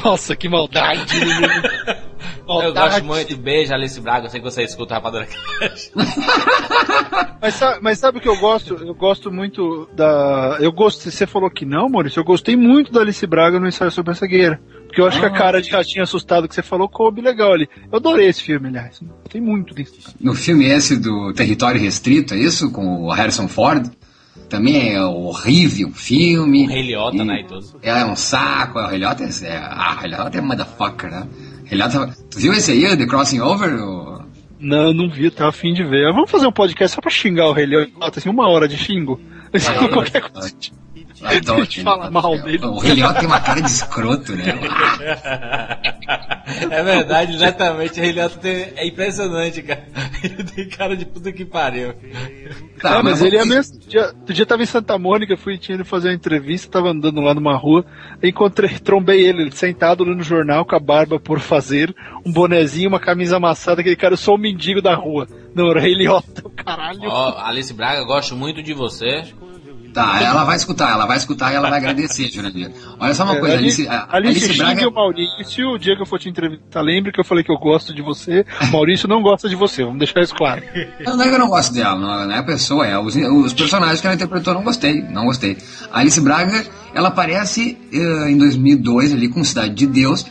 [0.05, 1.15] Nossa, que maldade,
[2.49, 3.37] Eu gosto muito.
[3.37, 4.27] Beijo, Alice Braga.
[4.27, 5.93] Eu sei que você escuta a Rapadura Cast.
[7.41, 8.75] Mas sabe, mas sabe o que eu gosto?
[8.75, 10.59] Eu gosto muito da.
[10.61, 11.11] Eu gosto.
[11.11, 12.21] Você falou que não, Maurício.
[12.21, 14.61] Eu gostei muito da Alice Braga no ensaio sobre a cegueira.
[14.87, 17.69] Porque eu acho que a cara de ratinho assustado que você falou coube legal ali.
[17.91, 19.01] Eu adorei esse filme, aliás.
[19.29, 20.15] Tem muito disso.
[20.21, 22.71] No filme esse do Território Restrito, é isso?
[22.71, 23.91] Com o Harrison Ford.
[24.49, 26.67] Também é horrível o filme.
[26.67, 27.67] O Rei Liotta, E- né, e tudo.
[27.83, 31.27] É um saco, o Rei Liotta é, é, ah, o Rei Liotta é motherfucker, né?
[31.73, 33.75] Rei Liotta, tu viu esse aí, The Crossing Over?
[33.83, 34.23] O-
[34.61, 36.13] Não, não vi, tava afim de ver.
[36.13, 39.19] Vamos fazer um podcast só pra xingar o Rei Liotta, assim, uma hora de xingo.
[39.93, 40.53] Qualquer coisa.
[41.25, 42.65] Adoro gente fala mal dele.
[42.67, 44.45] O Rei Liotta tem uma cara de escroto, né?
[46.71, 47.99] É verdade, exatamente.
[47.99, 49.85] O Rei Liotta tem- é impressionante, cara.
[50.23, 51.95] Ele tem cara de puta que pariu.
[52.81, 53.79] Tá, é, mas ele é mesmo.
[53.81, 57.21] Dia, outro dia tava em Santa Mônica, fui tinha ido fazer uma entrevista, tava andando
[57.21, 57.85] lá numa rua,
[58.23, 61.95] encontrei, trombei ele, ele sentado lendo no jornal com a barba por fazer,
[62.27, 65.27] um bonezinho, uma camisa amassada, aquele cara, eu sou o mendigo da rua.
[65.55, 67.01] Não, era Rei Liotta, o caralho.
[67.05, 69.23] Ó, Alice Braga, gosto muito de você.
[69.93, 72.71] Tá, ela vai escutar, ela vai escutar e ela vai agradecer, Jurandir.
[72.99, 74.89] Olha só uma coisa, Alice, É, Alice, Alice xingue Braga.
[74.89, 77.59] o Maurício, o dia que eu for te entrevistar, lembre que eu falei que eu
[77.59, 80.63] gosto de você, Maurício não gosta de você, vamos deixar isso claro.
[81.05, 83.15] Não, não é que eu não gosto dela, não, não é a pessoa, é os,
[83.17, 85.59] os personagens que ela interpretou, não gostei, não gostei.
[85.91, 90.25] A Alice Braga, ela aparece eh, em 2002 ali com Cidade de Deus,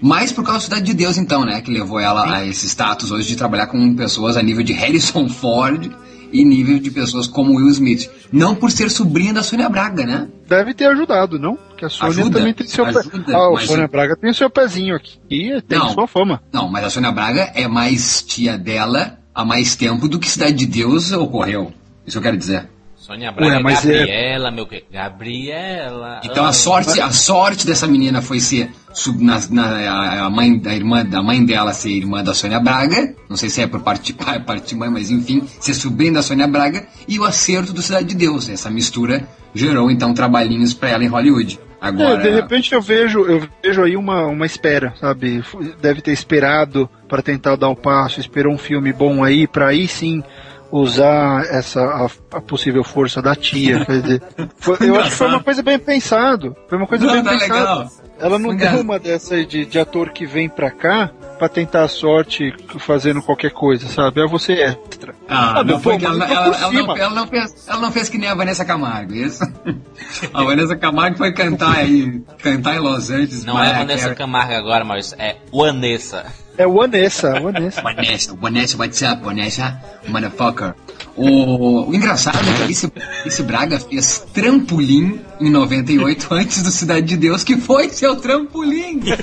[0.00, 3.10] mais por causa da Cidade de Deus então, né, que levou ela a esse status
[3.10, 5.90] hoje de trabalhar com pessoas a nível de Harrison Ford
[6.32, 8.10] e nível de pessoas como Will Smith.
[8.32, 10.28] Não por ser sobrinha da Sônia Braga, né?
[10.48, 11.56] Deve ter ajudado, não?
[11.56, 14.48] Porque a Sônia Ajuda, também tem seu ajuda, Ah, o mas- Sônia Braga tem seu
[14.50, 15.18] pezinho aqui.
[15.30, 15.90] E tem Não.
[15.90, 16.42] sua fama.
[16.52, 20.54] Não, mas a Sônia Braga é mais tia dela há mais tempo do que Cidade
[20.54, 21.72] de Deus ocorreu.
[22.06, 22.68] Isso eu quero dizer.
[23.08, 24.84] Sônia Braga, Ué, mas é- Gabriela, meu que?
[24.92, 26.20] Gabriela.
[26.22, 30.74] Então a sorte, a sorte dessa menina foi ser sub- na, na- a- mãe da
[30.74, 34.12] irmã da mãe dela ser irmã da Sônia Braga, não sei se é por parte
[34.12, 37.72] de pai, parte de mãe, mas enfim, ser sobrinha da Sônia Braga e o acerto
[37.72, 38.48] do Cidade de Deus.
[38.48, 41.58] Essa mistura gerou então trabalhinhos pra ela em Hollywood.
[41.80, 45.42] É, Agora, de repente eu vejo, eu vejo aí uma, uma espera, sabe?
[45.80, 49.86] Deve ter esperado para tentar dar o passo, esperou um filme bom aí, para aí
[49.86, 50.22] sim
[50.70, 53.84] usar essa a, a possível força da tia.
[53.84, 54.22] quer dizer,
[54.58, 56.56] foi- eu acho que foi uma coisa bem pensado.
[56.68, 57.54] Foi uma coisa Não, bem tá pensada.
[57.54, 57.88] legal.
[58.20, 58.80] Ela não Foi deu engraçado.
[58.84, 63.52] uma dessa de, de ator que vem pra cá pra tentar a sorte fazendo qualquer
[63.52, 64.20] coisa, sabe?
[64.20, 65.14] É você extra.
[65.28, 68.28] Ah, Ah, não pô, ela, mas não, ela, não fez, ela não fez que nem
[68.28, 69.44] a Vanessa Camargo, isso?
[70.34, 73.44] A Vanessa Camargo foi cantar aí, cantar em Los Angeles.
[73.44, 74.14] Não é Vanessa.
[74.16, 76.26] Camargo agora, Maurício, é Vanessa.
[76.58, 77.80] É o Vanessa, o Vanessa.
[77.80, 80.74] Vanessa, Vanessa, what's up, Vanessa, motherfucker.
[81.14, 87.06] O, o engraçado é que Alice, Alice Braga fez trampolim em 98 antes do Cidade
[87.06, 89.00] de Deus, que foi seu trampolim.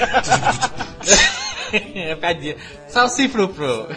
[1.74, 2.56] é piadinha.
[2.88, 3.90] Salsifrufru.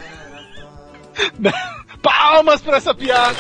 [2.03, 3.37] Palmas pra essa piada!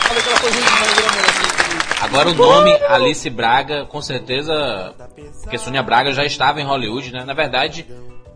[2.00, 4.94] Agora o nome Alice Braga, com certeza,
[5.42, 7.24] porque Sônia Braga já estava em Hollywood, né?
[7.24, 7.84] Na verdade,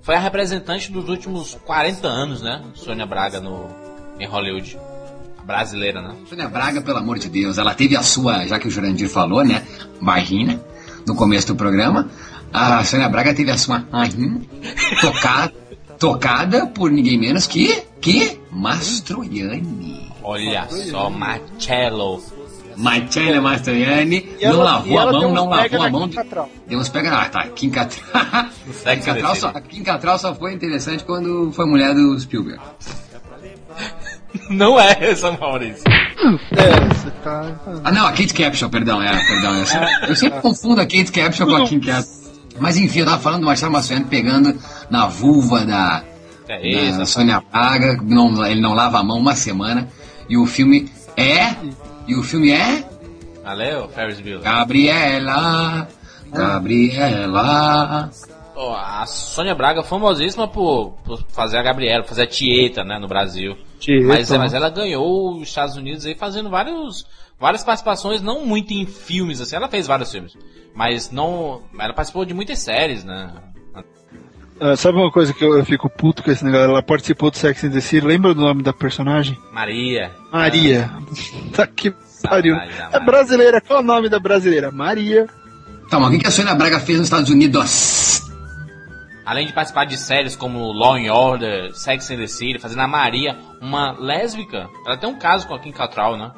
[0.03, 2.63] foi a representante dos últimos 40 anos, né?
[2.75, 3.69] Sônia Braga no,
[4.19, 4.79] em Hollywood.
[5.45, 6.15] Brasileira, né?
[6.29, 9.45] Sônia Braga, pelo amor de Deus, ela teve a sua, já que o Jurandir falou,
[9.45, 9.67] né,
[10.01, 10.61] vagina,
[11.05, 12.09] no começo do programa,
[12.53, 13.85] a Sônia Braga teve a sua
[15.01, 15.53] tocada,
[15.99, 20.13] tocada por ninguém menos que, que Mastroianni.
[20.23, 22.23] Olha só, Marcello.
[22.77, 26.09] Marcella Mastroianni E não lavou a mão, não lavou a na mão.
[26.09, 26.51] Cattrall.
[26.67, 27.13] Deu uns pega.
[27.13, 27.47] Ah, tá.
[27.49, 28.45] Kim Cattrall.
[28.65, 32.61] Kim Sex Cattrall só, the Kim Cattrall só foi interessante quando foi mulher do Spielberg.
[34.51, 35.83] Não é essa, Maurício.
[35.87, 37.61] É, você tá.
[37.85, 39.57] Ah, não, a Kate Capshaw, perdão, é, perdão.
[39.57, 42.23] Eu sempre, eu sempre confundo a Kate Capshaw com a Kim Cattrall.
[42.59, 44.57] Mas enfim, eu tava falando do Marcelo Mastroianni pegando
[44.91, 46.03] na vulva da,
[46.49, 47.07] É da isso.
[47.07, 49.89] Sônia Braga, não, ele não lava a mão uma semana,
[50.29, 51.55] e o filme é...
[52.07, 52.85] E o filme é...
[53.43, 54.43] Valeu, Ferris Bueller.
[54.43, 55.89] Gabriela...
[56.33, 58.11] Gabriela...
[58.55, 63.09] Ó, a Sônia Braga famosíssima por, por fazer a Gabriela, fazer a Tieta, né, no
[63.09, 63.57] Brasil.
[63.79, 64.07] Tieta.
[64.07, 67.07] Mas, mas ela ganhou os Estados Unidos aí fazendo vários,
[67.41, 70.37] várias participações, não muito em filmes, assim, ela fez vários filmes.
[70.75, 71.63] Mas não.
[71.79, 73.33] Ela participou de muitas séries, né?
[74.65, 76.71] Ah, sabe uma coisa que eu, eu fico puto com esse negócio?
[76.71, 79.37] Ela participou do Sex and the City, lembra do nome da personagem?
[79.51, 80.13] Maria.
[80.31, 80.89] Maria.
[81.53, 82.55] Tá que pariu.
[82.55, 83.01] É Maria.
[83.01, 84.71] brasileira, qual é o nome da brasileira?
[84.71, 85.27] Maria.
[85.91, 88.23] Tá, mas o que que a Sônia Braga fez nos Estados Unidos?
[89.27, 92.89] Além de participar de séries como Law and Order, Sex and the City, fazendo a
[92.89, 94.69] Maria uma lésbica.
[94.87, 96.31] Ela tem um caso com a Kim Cattrall, né?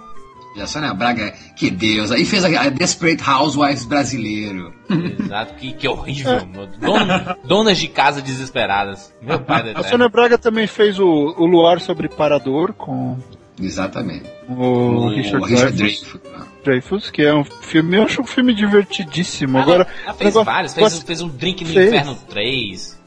[0.57, 4.73] E a Sônia Braga, que Deus, aí fez a, a Desperate Housewives brasileiro.
[5.21, 6.47] Exato, que, que horrível.
[6.47, 6.67] meu.
[6.67, 9.12] Dona- donas de casa desesperadas.
[9.21, 9.83] Meu pai A.
[9.83, 13.19] Sônia Braga também fez o, o Luar sobre Parador com
[13.61, 14.27] Exatamente.
[14.49, 16.49] o, O Richard, Richard Dreyfuss, Dreyfuss.
[16.64, 19.59] Dreyfuss, que é um filme, eu acho um filme divertidíssimo.
[19.59, 21.88] Ela, Agora, ela fez negócio- vários, fez, fez um Drink no Fez.
[21.88, 23.05] Inferno 3.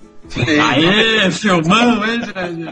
[0.69, 2.19] Aê, filmão, hein?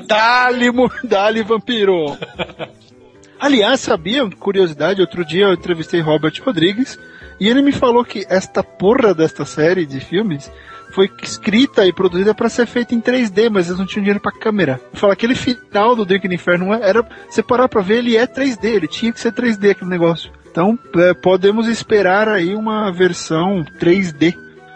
[0.06, 0.66] Dali,
[1.08, 2.18] dali, vampiro!
[3.40, 6.98] Aliás, sabia, curiosidade, outro dia eu entrevistei Robert Rodrigues
[7.40, 10.52] e ele me falou que esta porra desta série de filmes
[10.92, 14.32] foi escrita e produzida para ser feita em 3D, mas eles não tinham dinheiro pra
[14.32, 14.80] câmera.
[14.94, 18.64] Fala aquele final do Drink no Inferno era, você parar pra ver, ele é 3D,
[18.64, 20.32] ele tinha que ser 3D aquele negócio.
[20.50, 24.34] Então, é, podemos esperar aí uma versão 3D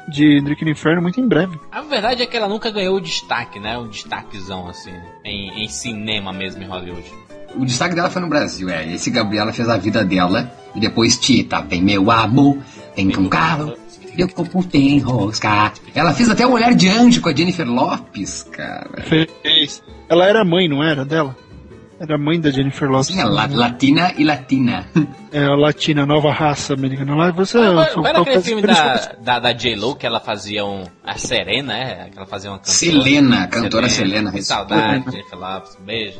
[0.10, 1.58] de Drink no Inferno muito em breve.
[1.72, 3.78] A verdade é que ela nunca ganhou o destaque, né?
[3.78, 7.10] Um destaquezão, assim, em, em cinema mesmo em Hollywood.
[7.56, 8.92] O destaque dela foi no Brasil, é.
[8.94, 12.58] Esse Gabriela fez a vida dela e depois Tita, vem meu amor,
[12.96, 13.74] vem com carro,
[14.18, 15.72] eu corpo tem rosca.
[15.96, 18.90] Ela fez até a Mulher de Anjo com a Jennifer Lopes, cara.
[19.04, 19.82] Fez.
[20.10, 21.36] Ela era mãe, não era dela?
[22.00, 23.08] Era a mãe da Jennifer Lopez.
[23.08, 24.86] Sim, la- latina e latina.
[25.32, 27.30] É a latina, nova raça americana lá.
[27.30, 30.66] e Você, Ah, sou- mas naquele eu- filme da, da, da J-Lo que ela fazia
[30.66, 30.86] um.
[31.04, 32.10] A Serena, é?
[32.10, 32.74] Que ela fazia uma cantora.
[32.76, 34.32] Selena, cantora Selena.
[34.32, 35.78] Que saudade, Jennifer Lopez.
[35.80, 36.20] Um beijo.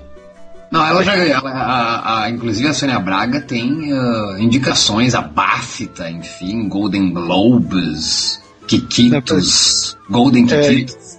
[0.72, 1.16] Não, ela já.
[1.16, 8.42] Ela, a, a- inclusive a Sônia Braga tem ah, indicações a BAFTA, enfim, Golden Globes,
[8.68, 11.18] Kikitos, Golden É, Kikitos.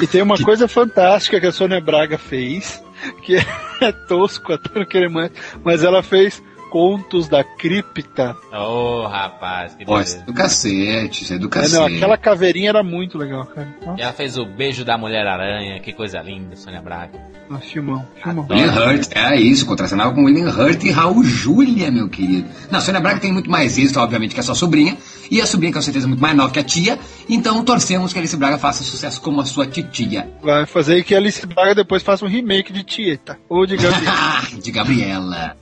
[0.00, 2.82] E tem uma coisa fantástica que a Sônia Braga fez,
[3.22, 5.30] que é tosco até não querer mais,
[5.64, 8.36] mas ela fez Contos da Cripta.
[8.52, 10.18] Ô, rapaz, que isso beleza.
[10.18, 11.74] é do cacete, isso é do É, cacete.
[11.76, 13.68] não, aquela caveirinha era muito legal, cara.
[13.96, 17.18] E ela fez o beijo da Mulher-Aranha, que coisa linda, Sônia Braga.
[17.48, 18.46] Nossa, filmão, filmão.
[18.50, 22.48] William Hurt, é isso, contracenava com William Hurt e Raul Júlia, meu querido.
[22.70, 24.96] Não, a Sônia Braga tem muito mais êxito, obviamente, que a sua sobrinha,
[25.30, 26.98] e a sobrinha, com certeza, é muito mais nova que a tia,
[27.28, 30.28] então torcemos que a Alice Braga faça sucesso como a sua titia.
[30.42, 33.38] Vai fazer que a Alice Braga depois faça um remake de Tieta.
[33.48, 34.60] Ou de Gabriel.
[34.60, 35.56] de Gabriela.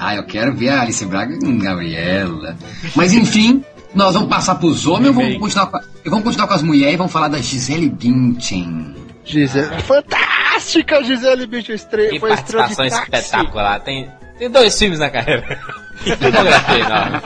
[0.00, 2.56] Ah, eu quero ver a Alice Braga com Gabriela.
[2.96, 3.62] Mas enfim,
[3.94, 6.96] nós vamos passar pros homens vamos continuar com, a- vamos continuar com as mulheres e
[6.96, 8.96] vamos falar da Gisele Bündchen.
[9.24, 9.82] Gisele.
[9.82, 11.74] Fantástica, Gisele Bündchen.
[11.74, 12.08] Estre...
[12.08, 12.94] Que Foi estrela de táxi.
[13.14, 13.80] espetacular.
[13.80, 15.60] Tem, tem dois filmes na carreira.
[16.02, 17.20] Que filmografia enorme.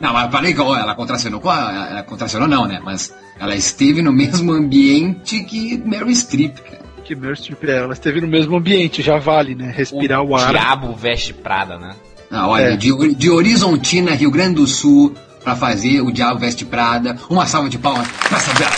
[0.00, 1.88] Não, mas falei que ela contracionou com a.
[1.90, 2.80] Ela contracionou não, né?
[2.82, 6.82] Mas ela esteve no mesmo ambiente que Meryl Streep, cara.
[7.14, 9.72] Que Streep é, ela esteve no mesmo ambiente, já vale, né?
[9.74, 10.50] Respirar o, ar.
[10.50, 11.94] Diabo Veste Prada, né?
[12.30, 12.76] Ah, olha, É.
[12.76, 17.16] de, de Horizontina, Rio Grande do Sul, pra fazer o Diabo Veste Prada.
[17.30, 18.72] Uma salva de palmas pra essa bela.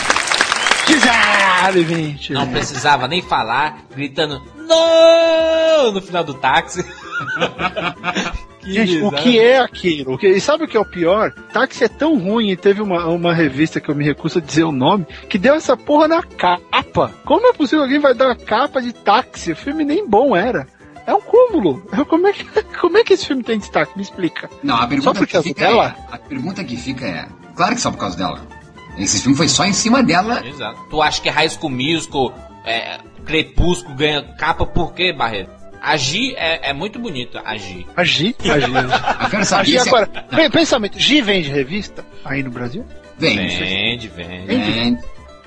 [0.87, 2.35] Gisele Bündchen.
[2.35, 6.85] Não precisava nem falar, gritando não no final do táxi.
[8.63, 10.17] Gente, o que é aquilo?
[10.21, 11.31] E sabe o que é o pior?
[11.51, 14.63] Táxi é tão ruim e teve uma, uma revista que eu me recuso a dizer
[14.63, 17.11] o nome, que deu essa porra na capa.
[17.25, 19.51] Como é possível alguém vai dar uma capa de táxi?
[19.51, 20.67] O filme nem bom era.
[21.07, 21.81] É um cúmulo.
[22.07, 22.45] Como é que,
[22.79, 23.93] como é que esse filme tem destaque?
[23.95, 24.49] Me explica.
[24.63, 25.95] Não, a Só pergunta por que causa fica dela?
[26.11, 26.13] é.
[26.15, 27.27] A pergunta que fica é.
[27.55, 28.41] Claro que só por causa dela.
[28.97, 30.45] Esse filme foi só em cima dela.
[30.45, 30.79] Exato.
[30.89, 32.33] Tu acha que High School Musical,
[32.65, 35.60] é, Crepúsculo ganha capa por quê, Barreto?
[35.81, 37.87] Agir é, é muito bonito, agir.
[37.97, 38.35] Agir?
[38.39, 38.69] Agir.
[39.23, 40.07] Eu quero saber Agir agora.
[40.07, 40.99] Pe- Pensamento.
[40.99, 42.85] Gi vende revista aí no Brasil?
[43.17, 43.35] Vem.
[43.37, 44.45] Vende, vende.
[44.47, 44.97] Vem.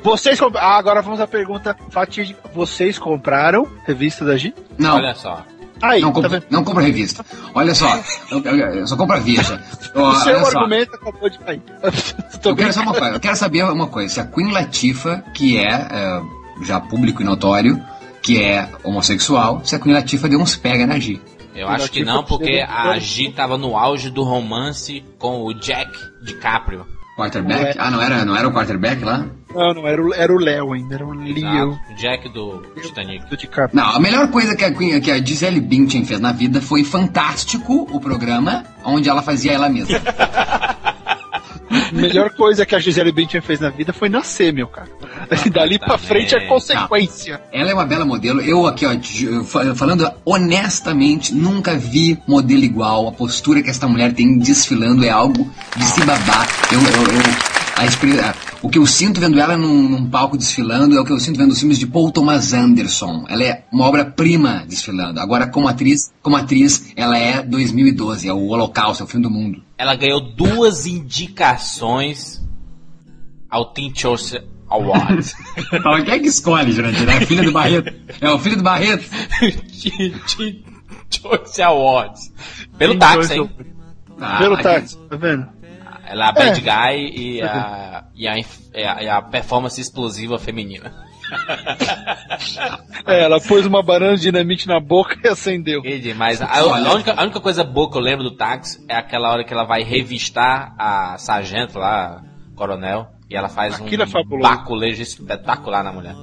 [0.03, 0.57] Vocês comp...
[0.57, 2.41] ah, agora vamos à pergunta fatídica.
[2.53, 4.55] Vocês compraram revista da Gi?
[4.79, 5.45] Não, Olha só.
[5.83, 6.47] Aí, não, tá compro, vendo?
[6.51, 7.25] não compro revista.
[7.55, 9.61] Olha só, eu, eu- eu só compro a Veja.
[9.95, 10.59] O seu olha só.
[10.59, 11.63] argumento acabou de cair.
[12.45, 14.13] Eu quero, uma coisa, eu quero saber uma coisa.
[14.15, 16.21] Se a Queen Latifah, que é, é,
[16.63, 17.83] já público e notório,
[18.25, 21.21] que é homossexual, se a Queen Latifah deu uns pega na G.
[21.55, 25.93] Eu acho que não, porque a G tava no auge do romance com o Jack
[26.25, 26.87] DiCaprio.
[27.17, 27.79] Quarterback?
[27.79, 29.27] Ah, não era, não era o quarterback lá?
[29.55, 33.31] Não, não, era o, era o Léo ainda, era o Leo Jack do Titanic.
[33.31, 33.81] do DiCaprio.
[33.81, 36.83] Não, a melhor coisa que a, Queen, que a Gisele Bündchen fez na vida foi
[36.83, 40.01] fantástico o programa onde ela fazia ela mesma.
[41.75, 44.89] A melhor coisa que a Gisele Bündchen fez na vida foi nascer, meu cara.
[45.53, 47.41] Dali pra frente é consequência.
[47.53, 48.41] Ela é uma bela modelo.
[48.41, 48.95] Eu aqui, ó,
[49.75, 53.09] falando honestamente, nunca vi modelo igual.
[53.09, 56.49] A postura que esta mulher tem desfilando é algo de se babar.
[56.73, 61.01] Eu, eu, eu- a o que eu sinto vendo ela num, num palco desfilando é
[61.01, 63.27] o que eu sinto vendo os filmes de Paul Thomas Anderson.
[63.29, 65.21] Ela é uma obra-prima desfilando.
[65.21, 69.31] Agora, como atriz, como atriz, ela é 2012, é o Holocausto, é o fim do
[69.31, 69.63] mundo.
[69.77, 72.43] Ela ganhou duas indicações
[73.51, 75.35] ao Teen Choice Awards.
[76.05, 77.09] Quem é que escolhe, Jurandir?
[77.09, 77.93] É a filha do Barreto?
[78.21, 79.05] É o filho do Barreto?
[80.37, 80.65] Teen
[81.11, 82.33] Choice Awards.
[82.79, 83.51] Pelo táxi, hein?
[84.21, 85.47] Ah, Pelo táxi, tá vendo?
[86.07, 86.63] Ela é a bad É.
[86.95, 90.93] guy e a, e a, e a, e a performance explosiva feminina.
[93.07, 95.83] É, ela pôs uma banana de dinamite na boca e acendeu.
[95.83, 96.41] Demais.
[96.41, 99.45] A, a única, a única coisa boa que eu lembro do táxi é aquela hora
[99.45, 102.23] que ela vai revistar a sargento lá,
[102.55, 104.43] coronel, e ela faz Aquilo é um fabuloso.
[104.51, 106.15] baculejo espetacular na mulher.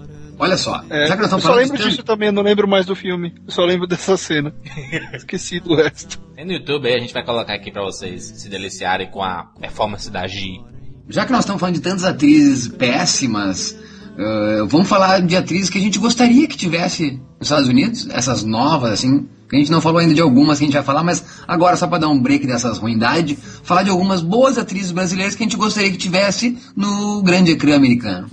[0.42, 2.34] Olha só, É, já que nós eu estamos só falando lembro de disso também, eu
[2.34, 3.36] não lembro mais do filme.
[3.46, 4.52] Eu só lembro dessa cena.
[5.14, 6.20] Esqueci do resto.
[6.36, 9.52] Tem no YouTube aí, a gente vai colocar aqui pra vocês se deliciarem com a
[9.60, 10.60] performance da G.
[11.08, 13.78] Já que nós estamos falando de tantas atrizes péssimas,
[14.18, 18.44] eh, vamos falar de atrizes que a gente gostaria que tivesse nos Estados Unidos, essas
[18.44, 21.04] novas, assim, que a gente não falou ainda de algumas que a gente vai falar,
[21.04, 25.36] mas agora, só para dar um break dessas ruindades, falar de algumas boas atrizes brasileiras
[25.36, 28.30] que a gente gostaria que tivesse no grande ecrã americano.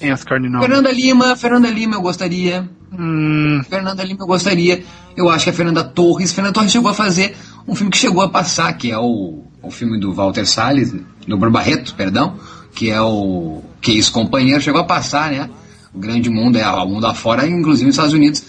[0.00, 0.60] Em as Cardinal.
[0.60, 2.68] Fernanda Lima, Fernanda Lima eu gostaria.
[2.92, 4.84] Hum, Fernanda Lima eu gostaria.
[5.16, 6.32] Eu acho que a Fernanda Torres.
[6.32, 7.36] Fernanda Torres chegou a fazer
[7.66, 10.94] um filme que chegou a passar, que é o, o filme do Walter Salles,
[11.26, 12.38] do Barbarreto, perdão,
[12.74, 15.50] que é o Que Isso Companheiro, chegou a passar, né?
[15.92, 18.44] O grande mundo, é o mundo afora, inclusive nos Estados Unidos.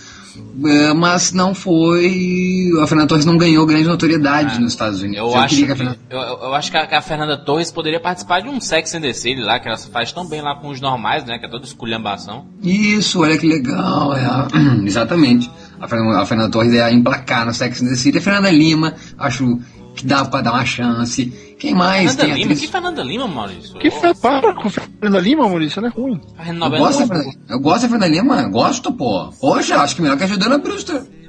[0.66, 2.70] É, mas não foi.
[2.82, 5.20] A Fernanda Torres não ganhou grande notoriedade nos Estados Unidos.
[5.20, 7.38] Eu, acho queria que, a Fernanda- eu, eu- eu acho que a, que a Fernanda
[7.38, 10.42] Torres poderia participar de um Sex and the City lá, que ela faz tão bem
[10.42, 11.38] lá com os normais, né?
[11.40, 12.46] Que é toda esculhambação.
[12.64, 14.14] Isso, olha que legal.
[14.16, 14.48] é a-
[14.86, 15.50] Exatamente.
[15.80, 18.18] A Fernanda, a Fernanda Torres é a emplacar no Sex and the City.
[18.18, 19.60] A Fernanda Lima, acho
[19.96, 21.26] que dá pra dar uma chance.
[21.60, 22.46] Quem mais Fernanda tem Lima?
[22.46, 22.60] atriz?
[22.62, 23.80] Que Fernanda Lima, Maurício?
[23.80, 24.14] Que fe...
[24.22, 26.22] para com Fernanda Lima, Maurício, ela é ruim.
[26.38, 29.30] a Eu novela gosto, da eu gosto da Fernanda Lima, gosto, pô.
[29.42, 31.02] Poxa, acho que melhor que a Juliana Brewster.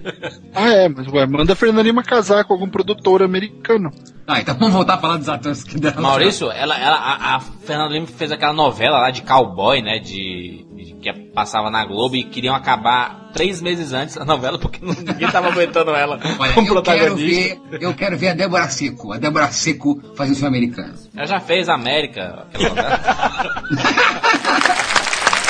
[0.54, 3.90] Ah, é, mas ué, manda a Fernanda Lima casar com algum produtor americano.
[4.26, 6.00] Ah, então vamos voltar a falar dos atores que deram.
[6.00, 9.98] Maurício, ela, ela, a, a Fernanda Lima fez aquela novela lá de cowboy, né?
[9.98, 10.64] De-
[11.00, 15.28] que passava na Globo e queriam acabar três meses antes a novela porque não- ninguém
[15.30, 17.60] tava aguentando ela Olha, como eu quero, protagonista.
[17.70, 19.12] ver, eu quero ver a Débora Seco.
[19.12, 20.94] A Débora Seco fazendo filme americano.
[21.16, 22.46] Ela já fez América.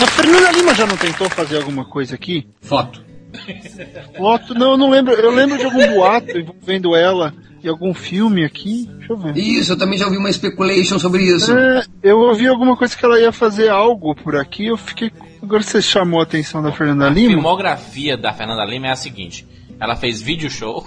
[0.00, 2.46] A Fernanda Lima já não tentou fazer alguma coisa aqui?
[2.60, 3.02] Foto.
[4.16, 4.54] Foto?
[4.54, 5.12] Não, eu não lembro.
[5.14, 7.32] Eu lembro de algum boato envolvendo ela
[7.62, 8.88] em algum filme aqui.
[8.98, 9.36] Deixa eu ver.
[9.36, 11.56] Isso, eu também já ouvi uma speculation sobre isso.
[11.56, 14.66] É, eu ouvi alguma coisa que ela ia fazer algo por aqui.
[14.66, 15.12] Eu fiquei.
[15.42, 17.30] Agora você chamou a atenção da Fernanda A Lima.
[17.30, 19.46] filmografia da Fernanda Lima é a seguinte:
[19.78, 20.84] ela fez vídeo show.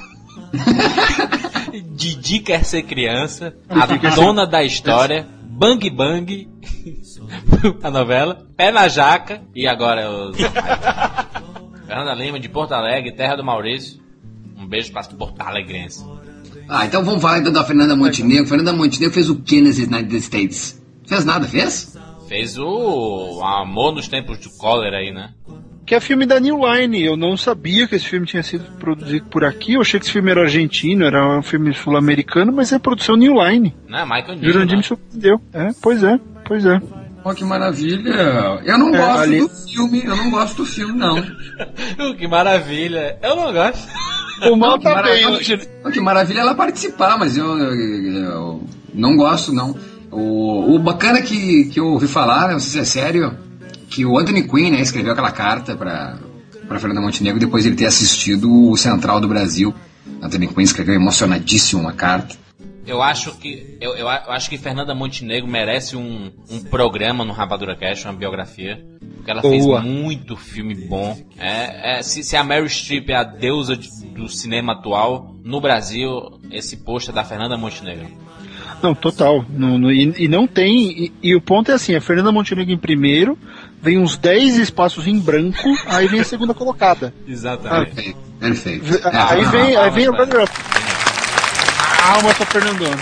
[1.96, 3.86] Didi quer ser criança, a
[4.16, 6.48] dona da história, Bang Bang,
[7.82, 10.38] a novela, Pé na Jaca e agora os.
[11.88, 14.02] Fernanda Lima de Porto Alegre, terra do Maurício.
[14.58, 16.06] Um beijo para Porto Alegrense.
[16.70, 18.48] Ah, então vamos falar então da Fernanda Montenegro.
[18.48, 20.82] Fernanda Montenegro fez o que nos United States?
[21.06, 21.98] Fez nada, fez?
[22.28, 25.30] Fez o Amor nos Tempos de Cólera aí, né?
[25.86, 27.04] Que é filme da New Line.
[27.04, 29.74] Eu não sabia que esse filme tinha sido produzido por aqui.
[29.74, 33.34] Eu achei que esse filme era argentino, era um filme sul-americano, mas é produção New
[33.44, 33.76] Line.
[33.88, 34.04] Né?
[34.06, 34.46] Michael Newton.
[34.46, 34.78] Jurandir né?
[34.78, 35.42] me surpreendeu.
[35.54, 36.82] É, pois é, pois é.
[37.26, 38.10] Ó, que maravilha.
[38.66, 41.22] Eu não É, gosto ali- do filme, eu não gosto do filme, não.
[42.18, 43.18] que maravilha.
[43.22, 43.88] Eu não gosto.
[44.50, 45.58] O mal Não, que, tá bem maravilha,
[45.94, 48.64] que maravilha ela participar, mas eu, eu- eu
[48.94, 49.76] não gosto, não.
[50.14, 53.38] O, o bacana que, que eu ouvi falar, não sei se é sério,
[53.90, 56.18] que o Anthony Quinn né, escreveu aquela carta pra,
[56.68, 59.74] pra Fernanda Montenegro depois de ele ter assistido o Central do Brasil.
[60.22, 62.36] Anthony Quinn escreveu emocionadíssimo uma carta.
[62.86, 67.78] Eu acho que eu, eu acho que Fernanda Montenegro merece um, um programa no Rapadura
[67.78, 68.86] Cash, uma biografia.
[69.16, 69.80] Porque ela fez Boa.
[69.82, 71.18] muito filme bom.
[71.40, 75.62] É, é, se, se a Meryl Streep é a deusa de- do cinema atual, no
[75.62, 76.12] Brasil,
[76.52, 78.08] esse post é da Fernanda Montenegro.
[78.84, 79.46] Não, total.
[79.50, 81.06] Não- não- e, e não tem.
[81.06, 83.38] E, e o ponto é assim: a Fernanda Montenegro em primeiro,
[83.82, 85.58] vem uns 10 espaços em branco,
[85.88, 87.14] aí vem a segunda colocada.
[87.28, 87.92] Exatamente.
[87.96, 88.18] Perfeito.
[88.40, 88.84] Perfeito.
[88.86, 90.52] V- É, aí ah, vem, aí vem o pra runner-up.
[91.98, 92.98] Calma, pra Fernandona.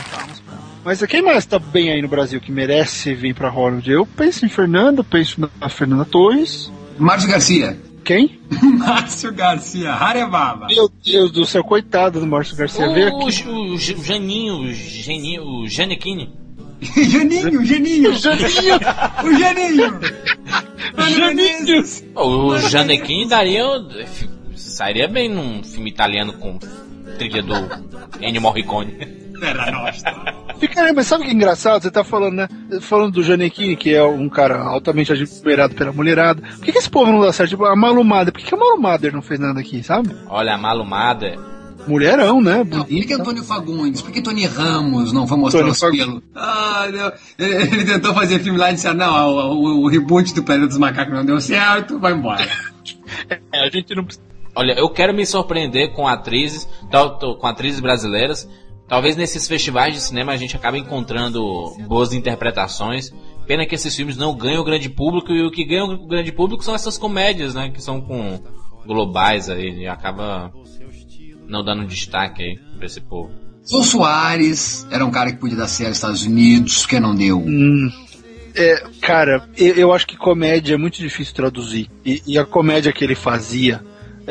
[0.86, 3.90] Mas quem mais tá bem aí no Brasil que merece vir pra Hollywood?
[3.92, 6.72] Eu penso em Fernanda, penso na Fernanda Torres.
[6.98, 7.78] Márcio Garcia.
[8.04, 8.40] Quem?
[8.80, 10.68] Márcio Garcia, Harebaba.
[10.68, 12.92] Meu Deus do céu, coitado do Márcio Garcia.
[12.92, 13.48] Veio O, aqui.
[13.48, 16.34] o, o Janinho, o Geninho, o Janequine.
[16.82, 18.14] Janinho, Janinho.
[18.14, 18.80] Janinho!
[19.24, 20.00] O Janinho.
[20.98, 21.84] Janinho!
[22.16, 23.64] O Janequine daria.
[24.56, 26.58] Sairia bem num filme italiano com
[27.18, 27.54] trilha do
[28.20, 28.98] Ennio Morricone.
[29.42, 30.06] Era nossa.
[30.62, 31.82] Fica, mas sabe o que é engraçado?
[31.82, 32.48] Você tá falando, né?
[32.82, 36.42] Falando do Janequine, que é um cara altamente admirado pela mulherada.
[36.42, 37.50] Por que, que esse povo não dá certo?
[37.50, 38.32] Tipo, a Malumada.
[38.32, 40.16] Por que, que a Malumada não fez nada aqui, sabe?
[40.30, 41.36] Olha, a malumada.
[41.88, 42.58] Mulherão, né?
[42.64, 43.14] Não, por que.
[43.16, 44.04] Antônio Fagundes?
[44.04, 46.06] Por que Tony Ramos não foi mostrar Antônio os Fagundes.
[46.06, 46.24] pelos?
[46.36, 47.12] Ah, não.
[47.40, 50.44] Ele, ele tentou fazer filme lá e disse: ah, não, o, o- o reboot do
[50.44, 52.46] Planeta dos Macacos não deu certo, vai embora.
[53.54, 54.24] É, a gente não precisa.
[54.56, 58.48] Olha, eu quero me surpreender com atrizes, tal- com atrizes brasileiras.
[58.92, 61.42] Talvez nesses festivais de cinema a gente acabe encontrando
[61.88, 63.10] boas interpretações.
[63.48, 66.30] Pena que esses filmes não ganham o grande público e o que ganha o grande
[66.34, 67.70] público são essas comédias, né?
[67.70, 68.38] Que são com
[68.86, 70.52] globais aí e acaba
[71.48, 73.32] não dando destaque aí pra esse povo.
[73.64, 77.38] Sou Soares era um cara que podia dar certo nos Estados Unidos, que não deu.
[77.38, 77.90] Hum,
[78.54, 81.90] é, cara, eu, eu acho que comédia é muito difícil traduzir.
[82.06, 83.82] E, e a comédia que ele fazia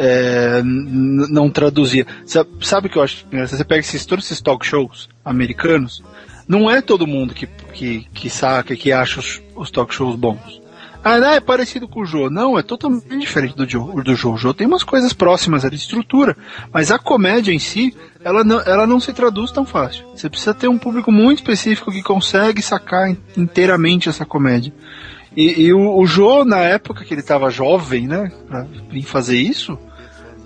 [0.03, 2.07] é, não traduzia.
[2.25, 3.27] Sabe, sabe o que eu acho?
[3.31, 3.59] engraçado?
[3.59, 6.03] Você pega esses, todos esses talk shows americanos,
[6.49, 10.61] não é todo mundo que, que, que saca, que acha os, os talk shows bons.
[11.03, 12.29] Ah, não, é parecido com o Jô.
[12.29, 14.35] Não, é totalmente diferente do, Joe, do Jô.
[14.35, 16.37] O Jô tem umas coisas próximas ali de estrutura,
[16.71, 20.05] mas a comédia em si, ela não, ela não se traduz tão fácil.
[20.15, 24.75] Você precisa ter um público muito específico que consegue sacar in- inteiramente essa comédia.
[25.35, 29.39] E, e o, o Jô, na época que ele estava jovem, né, pra vir fazer
[29.39, 29.79] isso,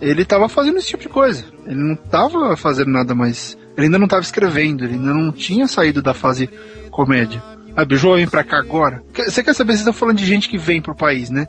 [0.00, 1.44] ele estava fazendo esse tipo de coisa.
[1.66, 3.56] Ele não estava fazendo nada mais.
[3.76, 6.48] Ele ainda não estava escrevendo, ele ainda não tinha saído da fase
[6.90, 7.42] comédia.
[7.76, 9.02] Ah, Jô vem pra cá agora.
[9.14, 9.72] Você quer saber?
[9.72, 11.46] Vocês estão falando de gente que vem pro país, né?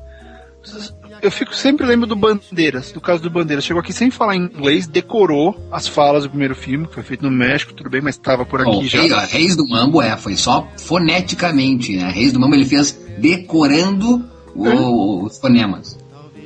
[1.21, 3.63] eu fico sempre lembro do Bandeiras, do caso do Bandeiras.
[3.63, 7.31] Chegou aqui sem falar inglês, decorou as falas do primeiro filme, que foi feito no
[7.31, 8.99] México, tudo bem, mas estava por aqui Bom, já.
[9.01, 12.09] Reis, ó, Reis do Mambo é, foi só foneticamente, né?
[12.09, 14.25] Reis do Mambo ele fez decorando
[14.55, 15.97] o- os fonemas.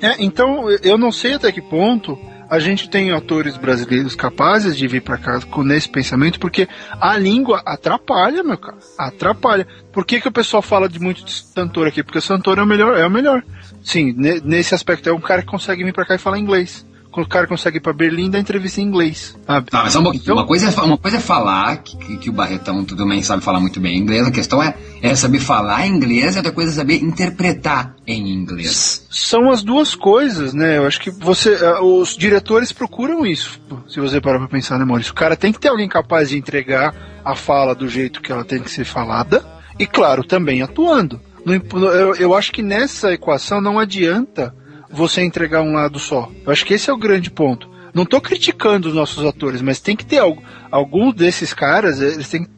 [0.02, 2.18] É, então eu não sei até que ponto
[2.50, 6.68] a gente tem atores brasileiros capazes de vir pra cá com nesse pensamento, porque
[7.00, 8.78] a língua atrapalha, meu cara.
[8.98, 9.68] Atrapalha.
[9.92, 12.04] Por que, que o pessoal fala de muito de Santoro aqui?
[12.04, 13.44] Porque o Santoro é o melhor, é o melhor.
[13.84, 16.84] Sim, ne- nesse aspecto é um cara que consegue vir pra cá e falar inglês.
[17.12, 19.36] O cara consegue ir pra Berlim e dar entrevista em inglês.
[19.46, 19.70] Sabe?
[19.72, 20.22] Tá, mas um pouquinho.
[20.24, 23.60] Então- Uma, coisa é, uma coisa é falar, que, que- o Barretão também sabe falar
[23.60, 26.96] muito bem inglês, a questão é, é saber falar inglês e outra coisa é saber
[27.04, 29.06] interpretar em inglês.
[29.10, 30.78] São as duas coisas, né?
[30.78, 33.60] Eu acho que você, eh, os diretores procuram isso.
[33.88, 35.12] Se você parar pra pensar, né, Maurício?
[35.12, 36.96] O cara tem que ter alguém capaz de entregar
[37.26, 39.44] a fala do jeito que ela tem que ser falada
[39.80, 41.20] e, claro, também atuando.
[41.46, 44.54] Eu, eu acho que nessa equação não adianta
[44.92, 46.30] você entregar um lado só.
[46.46, 47.70] Eu acho que esse é o grande ponto.
[47.94, 50.42] Não tô criticando os nossos atores, mas tem que ter algo.
[50.72, 52.50] Alguns desses caras, eles têm que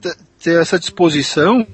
[0.43, 1.65] ter essa disposição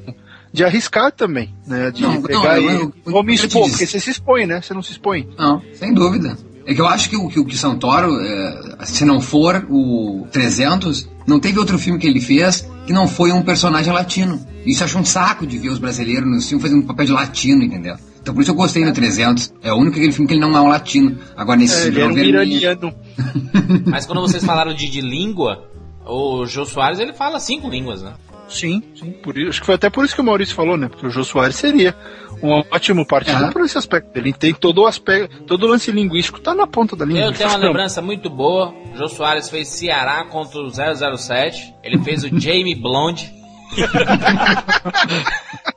[0.54, 1.92] de arriscar também, né?
[1.92, 3.10] De Não, não, pegar eu- e.
[3.12, 4.62] Vou me expor, porque você se expõe, né?
[4.62, 5.28] Você não se expõe.
[5.38, 6.38] Não, sem dúvida.
[6.66, 10.28] É que eu acho que o que o que Santoro, é, se não for o
[10.32, 14.46] 300, não teve outro filme que ele fez que não foi um personagem latino.
[14.66, 17.12] Isso eu acho um saco de ver os brasileiros no filme fazendo um papel de
[17.14, 17.96] latino, entendeu?
[18.28, 19.54] Então por isso eu gostei do 300.
[19.64, 21.18] É o único aquele filme que ele não é um latino.
[21.36, 22.94] Agora nesse É, filme ele era um iraniano.
[23.88, 25.64] Mas quando vocês falaram de, de língua,
[26.06, 28.14] o Jô Soares ele fala cinco línguas, né?
[28.50, 29.12] Sim, sim.
[29.12, 30.88] Por isso, acho que foi até por isso que o Maurício falou, né?
[30.90, 31.96] Porque o Jô Soares seria
[32.44, 33.52] um ótimo partido É.
[33.52, 34.10] por esse aspecto.
[34.16, 37.24] Ele tem todo o aspecto, todo o lance linguístico tá na ponta da língua.
[37.24, 38.74] Eu tenho uma lembrança muito boa.
[38.96, 41.74] Jô Soares fez Ceará contra o 007.
[41.84, 43.32] Ele fez o Jamie Blonde.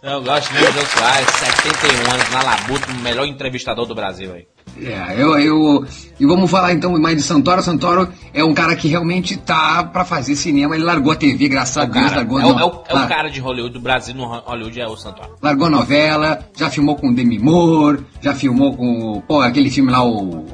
[0.00, 4.32] Eu gosto muito do Jô Soares, 71 anos, na labuta, o melhor entrevistador do Brasil
[4.32, 4.46] aí.
[4.80, 5.84] É, eu, eu.
[6.20, 7.60] E vamos falar então mais de Santoro.
[7.62, 10.76] Santoro é um cara que realmente tá pra fazer cinema.
[10.76, 12.82] Ele largou a TV, graças a O Deus, cara, largou é, o, no- é o-
[12.86, 15.34] é o cara de Hollywood, do Brasil no Hollywood é o Santoro.
[15.42, 19.16] Largou novela, já filmou com o Demi Moore, já filmou com.
[19.18, 20.46] o- Pô, aquele filme lá, o.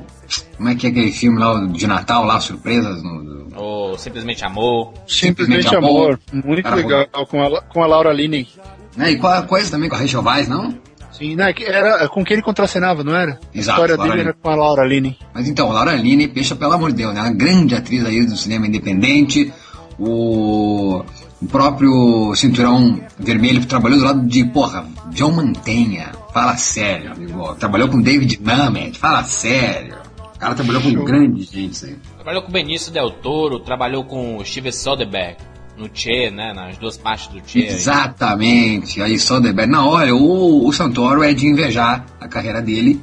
[0.56, 3.48] Como é que é aquele filme lá o de Natal, lá, surpresas no.
[3.56, 4.94] Ou Simplesmente Amor.
[5.06, 6.18] Simplesmente Simplesmente amor.
[6.32, 6.44] Amor.
[6.46, 7.06] Muito Cara, legal.
[7.28, 8.48] Com a, com a Laura Linney.
[8.96, 9.12] Né?
[9.12, 10.78] E qual coisa também com a Rachel Weisz, não?
[11.16, 11.52] Sim, né?
[11.52, 13.38] que Era com quem ele contracenava, não era?
[13.54, 15.16] Exato, a história Laura dele era com a Laura Linney.
[15.32, 17.20] Mas então, Laura Linney, Peixa, pelo amor de Deus, né?
[17.20, 19.52] Uma grande atriz aí do cinema independente.
[19.96, 21.04] O,
[21.40, 26.10] o próprio Cinturão Vermelho que trabalhou do lado de, porra, John Mantenha.
[26.32, 27.54] Fala sério, amigo.
[27.54, 28.98] Trabalhou com David Mamet.
[28.98, 29.94] Fala sério.
[30.34, 31.96] O cara trabalhou com grande gente, aí.
[32.16, 36.52] Trabalhou com Benício Del Toro, trabalhou com o Steven Soderbergh no Che, né?
[36.52, 37.58] Nas duas partes do Che.
[37.60, 37.66] aí.
[37.68, 39.00] Exatamente.
[39.02, 39.70] Aí Soderbergh.
[39.70, 43.00] Não, olha, o, o Santoro é de invejar a carreira dele.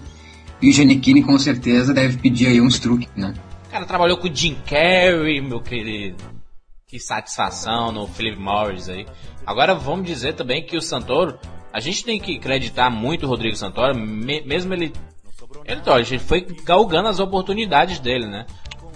[0.62, 3.34] E o Giannichini com certeza deve pedir aí uns truques, né?
[3.68, 6.24] O cara trabalhou com o Jim Carrey, meu querido.
[6.88, 9.06] Que satisfação no Philip Morris aí.
[9.46, 11.40] Agora vamos dizer também que o Santoro,
[11.74, 14.94] a gente tem que acreditar muito o Rodrigo Santoro, me- mesmo ele.
[15.66, 18.46] Ele, olha, ele foi galgando as oportunidades dele, né?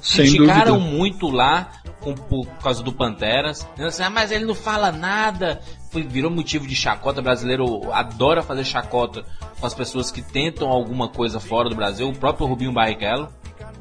[0.05, 0.95] Sem Criticaram dúvida.
[0.95, 3.67] muito lá com, por causa do Panteras.
[3.79, 5.59] Assim, ah, mas ele não fala nada.
[5.91, 7.21] Foi, virou motivo de chacota.
[7.21, 9.25] O brasileiro adora fazer chacota
[9.59, 12.07] com as pessoas que tentam alguma coisa fora do Brasil.
[12.07, 13.29] O próprio Rubinho Barrichello.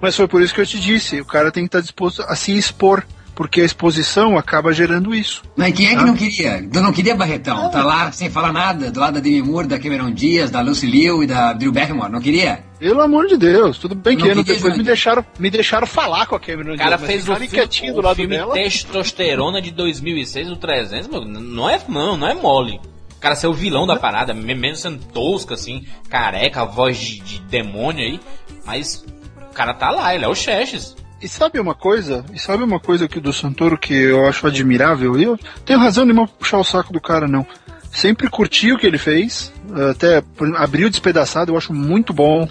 [0.01, 2.35] Mas foi por isso que eu te disse, o cara tem que estar disposto a
[2.35, 5.43] se expor, porque a exposição acaba gerando isso.
[5.57, 6.07] Mas quem é que Ah.
[6.07, 6.68] não queria?
[6.72, 7.70] Eu não queria Barretão.
[7.70, 10.87] Tá lá sem falar nada, do lado da Demi Moore, da Cameron Diaz, da Lucy
[10.87, 12.11] Liu e da Drew Barrymore.
[12.12, 12.62] Não queria?
[12.78, 16.35] Pelo amor de Deus, tudo bem que ano depois me deixaram, me deixaram falar com
[16.37, 18.53] a Cameron O cara Diaz, fez o filme, quietinho do o lado filme dela.
[18.55, 22.80] Testosterona de 2006, o 300, meu, não é não, não é mole.
[23.16, 27.20] O cara ser o vilão da parada, me- mesmo sendo tosco assim, careca, voz de,
[27.20, 28.20] de demônio aí,
[28.66, 29.03] mas
[29.51, 30.95] o cara tá lá, ele é o Xerxes.
[31.21, 32.25] E sabe uma coisa?
[32.35, 35.19] E sabe uma coisa que do Santoro que eu acho admirável?
[35.19, 37.47] E eu tenho razão nenhuma pra puxar o saco do cara, não.
[37.91, 39.53] Sempre curti o que ele fez,
[39.91, 40.23] até
[40.57, 42.47] abriu despedaçado, eu acho muito bom.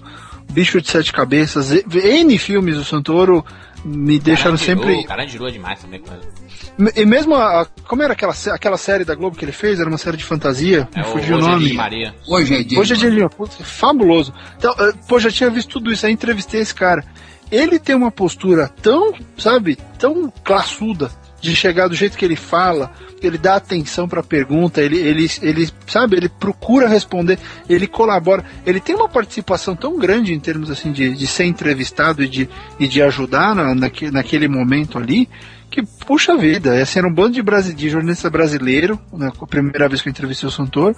[0.51, 3.45] Bicho de Sete Cabeças, N filmes do Santoro
[3.86, 4.93] me deixaram sempre.
[4.93, 6.91] O Carandiru é demais também com ele.
[6.95, 9.88] E mesmo a, a- como era aquela, aquela série da Globo que ele fez, era
[9.89, 11.74] uma série de fantasia, É me o fugiu o Rogerinho nome.
[11.74, 12.16] Maria.
[12.28, 12.80] Hoje é dia.
[12.80, 14.34] Hoje é dia de putz, fabuloso.
[14.57, 17.03] Então, eh, pô, já tinha visto tudo isso, aí entrevistei esse cara.
[17.51, 21.11] Ele tem uma postura tão, sabe, tão classuda
[21.43, 22.89] de chegar do jeito que ele fala,
[23.21, 27.37] ele dá atenção pra pergunta, ele, ele, ele, sabe, ele procura responder,
[27.69, 32.23] ele colabora, ele tem uma participação tão grande em termos assim de, de ser entrevistado
[32.23, 35.29] e de, e de ajudar na, naque, naquele momento ali,
[35.69, 40.01] que, puxa vida, esse era um bando de, de jornalista brasileiro, né, a primeira vez
[40.01, 40.95] que eu entrevistei o Santoro,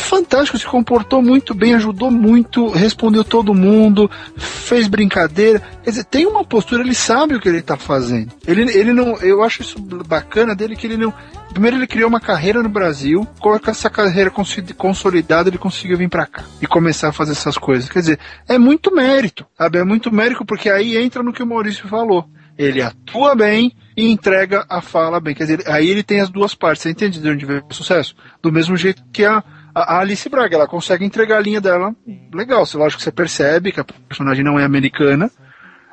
[0.00, 5.60] fantástico, se comportou muito bem, ajudou muito, respondeu todo mundo, fez brincadeira.
[5.82, 8.32] Quer dizer, tem uma postura, ele sabe o que ele está fazendo.
[8.46, 11.12] Ele, ele não, eu acho isso bacana dele que ele não.
[11.50, 14.30] Primeiro ele criou uma carreira no Brasil, com essa carreira
[14.76, 17.88] consolidada ele conseguiu vir para cá e começar a fazer essas coisas.
[17.88, 18.18] Quer dizer,
[18.48, 19.78] é muito mérito, sabe?
[19.78, 22.28] É muito mérito porque aí entra no que o Maurício falou.
[22.58, 25.34] Ele atua bem e entrega a fala bem.
[25.34, 26.82] Quer dizer, aí ele tem as duas partes.
[26.82, 28.14] Você entende de onde vem o sucesso?
[28.42, 29.42] Do mesmo jeito que a,
[29.76, 31.94] a Alice Braga, ela consegue entregar a linha dela
[32.32, 32.64] legal.
[32.64, 35.30] Você, lógico que você percebe que a personagem não é americana,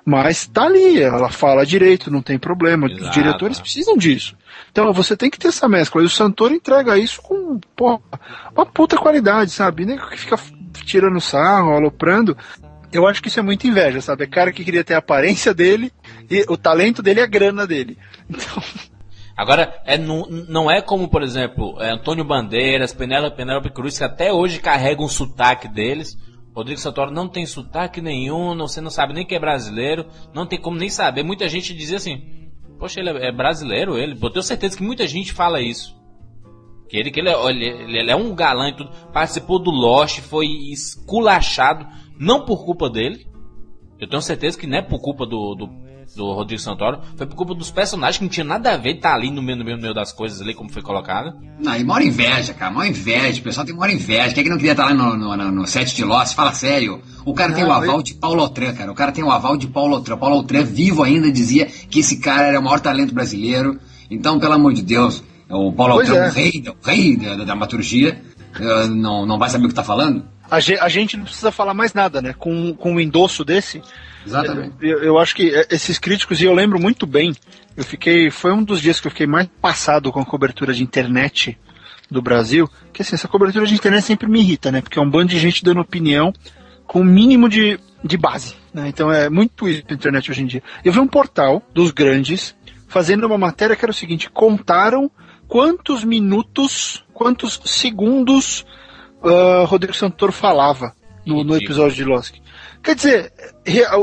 [0.05, 2.87] mas tá ali, ela fala direito, não tem problema.
[2.87, 3.03] Exato.
[3.03, 4.37] Os diretores precisam disso.
[4.71, 6.01] Então você tem que ter essa mescla.
[6.01, 7.99] E o Santoro entrega isso com porra,
[8.55, 9.85] uma puta qualidade, sabe?
[9.85, 10.39] Nem que fica
[10.85, 12.37] tirando sarro, aloprando.
[12.89, 14.23] Eu acho que isso é muito inveja, sabe?
[14.23, 15.91] É cara que queria ter a aparência dele
[16.29, 17.97] e o talento dele é a grana dele.
[18.29, 18.63] Então.
[19.35, 24.31] Agora, é, não, não é como, por exemplo, é Antônio Bandeiras, Penélope, Cruz, que até
[24.31, 26.15] hoje carregam um sotaque deles.
[26.55, 30.59] Rodrigo Santoro não tem sotaque nenhum, você não sabe nem que é brasileiro, não tem
[30.59, 31.23] como nem saber.
[31.23, 32.21] Muita gente dizia assim,
[32.77, 34.17] poxa, ele é brasileiro, ele.
[34.21, 35.99] Eu tenho certeza que muita gente fala isso.
[36.87, 38.91] Que ele, que ele, é, ele, ele é um galã e tudo.
[39.11, 41.87] Participou do Lost, foi esculachado,
[42.19, 43.25] não por culpa dele.
[43.99, 45.82] Eu tenho certeza que não é por culpa do, do
[46.15, 49.09] do Rodrigo Santoro, foi por culpa dos personagens que não tinha nada a ver estar
[49.09, 51.33] tá ali no meio, no meio, no meio das coisas ali, como foi colocado.
[51.59, 53.39] Não, e maior inveja, cara, maior inveja.
[53.39, 54.33] O pessoal tem maior inveja.
[54.33, 56.35] Quem é que não queria estar tá lá no, no, no, no set de Lost?
[56.35, 57.01] Fala sério.
[57.25, 58.03] O cara não, tem o aval eu...
[58.03, 58.91] de Paulo Autran, cara.
[58.91, 60.17] O cara tem o aval de Paulo Autran.
[60.17, 63.79] Paulo Autran, vivo ainda, dizia que esse cara era o maior talento brasileiro.
[64.09, 66.29] Então, pelo amor de Deus, o Paulo Autran, é.
[66.29, 68.21] o rei, o rei da, da dramaturgia,
[68.89, 70.25] não, não vai saber o que está falando?
[70.49, 72.33] A, a gente não precisa falar mais nada, né?
[72.37, 73.81] Com, com um endosso desse,
[74.25, 74.75] Exatamente.
[74.81, 77.35] Eu, eu, acho que é, esses críticos, e eu lembro muito bem,
[77.75, 78.29] eu fiquei.
[78.29, 81.57] Foi um dos dias que eu fiquei mais passado com a cobertura de internet
[82.09, 82.69] do Brasil.
[82.91, 84.81] Que assim, essa cobertura de internet sempre me irrita, né?
[84.81, 86.33] Porque é um bando de gente dando opinião
[86.85, 88.55] com o mínimo de, de base.
[88.73, 88.87] Né?
[88.87, 90.63] Então é muito isso na internet hoje em dia.
[90.83, 92.55] Eu vi um portal dos grandes
[92.87, 95.09] fazendo uma matéria que era o seguinte: contaram
[95.47, 98.65] quantos minutos, quantos segundos
[99.21, 100.93] uh, Rodrigo Santoro falava
[101.25, 102.35] no, no episódio de Lost.
[102.83, 103.33] Quer dizer,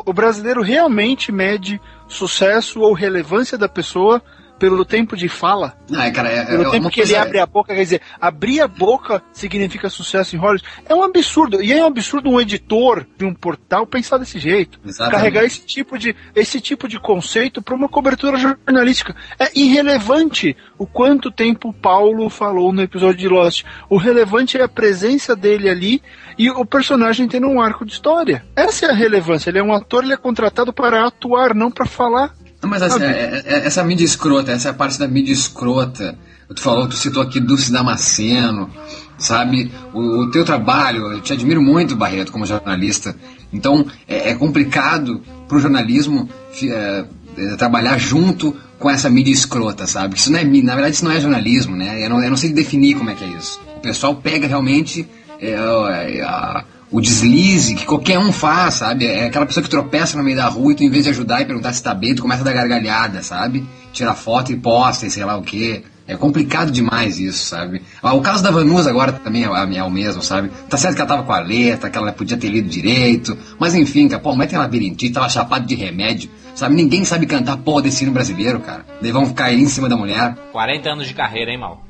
[0.07, 1.79] o brasileiro realmente mede
[2.09, 4.23] sucesso ou relevância da pessoa
[4.61, 5.75] pelo tempo de fala.
[5.89, 8.61] Não, é, cara, é, pelo é tempo que ele abre a boca, quer dizer, abrir
[8.61, 10.63] a boca significa sucesso em Hollywood.
[10.87, 11.63] É um absurdo.
[11.63, 14.79] E é um absurdo um editor de um portal pensar desse jeito.
[14.85, 15.17] Exatamente.
[15.17, 19.17] Carregar esse tipo de, esse tipo de conceito para uma cobertura jornalística.
[19.39, 23.65] É irrelevante o quanto tempo o Paulo falou no episódio de Lost.
[23.89, 26.03] O relevante é a presença dele ali
[26.37, 28.45] e o personagem tendo um arco de história.
[28.55, 29.49] Essa é a relevância.
[29.49, 32.35] Ele é um ator, ele é contratado para atuar, não para falar.
[32.63, 36.19] Mas essa, é, é, essa mídia escrota, essa é a parte da mídia escrota.
[36.55, 38.69] Tu falou, tu citou aqui Dulce Damasceno,
[39.17, 39.73] sabe?
[39.95, 43.15] O, o, teu trabalho, eu te admiro muito, Barreto, como jornalista.
[43.53, 46.29] Então, é, é complicado para o jornalismo
[46.63, 47.05] é,
[47.37, 50.17] é, trabalhar junto com essa mídia escrota, sabe?
[50.17, 52.05] Isso não é, na verdade, isso não é jornalismo, né?
[52.05, 53.61] Eu não, eu não sei definir como é que é isso.
[53.77, 55.07] O pessoal pega realmente
[55.41, 59.07] é, é a o deslize que qualquer um faz, sabe?
[59.07, 61.41] É aquela pessoa que tropeça no meio da rua e tu, em vez de ajudar
[61.41, 63.65] e perguntar se tá bem, tu começa a dar gargalhada, sabe?
[63.93, 65.85] Tira foto e posta e sei lá o quê.
[66.07, 67.83] É complicado demais isso, sabe?
[68.03, 70.51] Ah, o caso da Vanusa agora também é, é, o mesmo, sabe?
[70.69, 73.77] Tá certo que ela tava com a letra, que ela podia ter lido direito, mas
[73.77, 76.75] enfim, cara, pô, a mulher tem labirintite, tava chapado de remédio, sabe?
[76.75, 78.85] Ninguém sabe cantar porra desse hino brasileiro, cara.
[79.01, 80.35] Daí vão cair em cima da mulher.
[80.51, 81.81] 40 anos de carreira, hein, Mal?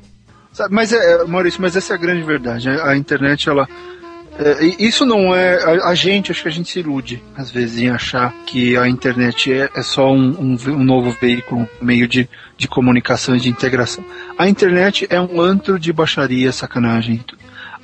[0.53, 2.69] Sabe, mas, é, Maurício, mas essa é a grande verdade.
[2.69, 3.90] A, internet, ela é,
[4.79, 5.63] isso não é.
[5.63, 8.87] A, a, gente, acho que a gente se ilude, às vezes, em achar que a
[8.87, 13.39] internet é, é só um, um, um, novo veículo, um meio de, de comunicação e
[13.39, 14.03] de integração.
[14.37, 17.23] A internet é um antro de baixaria, sacanagem.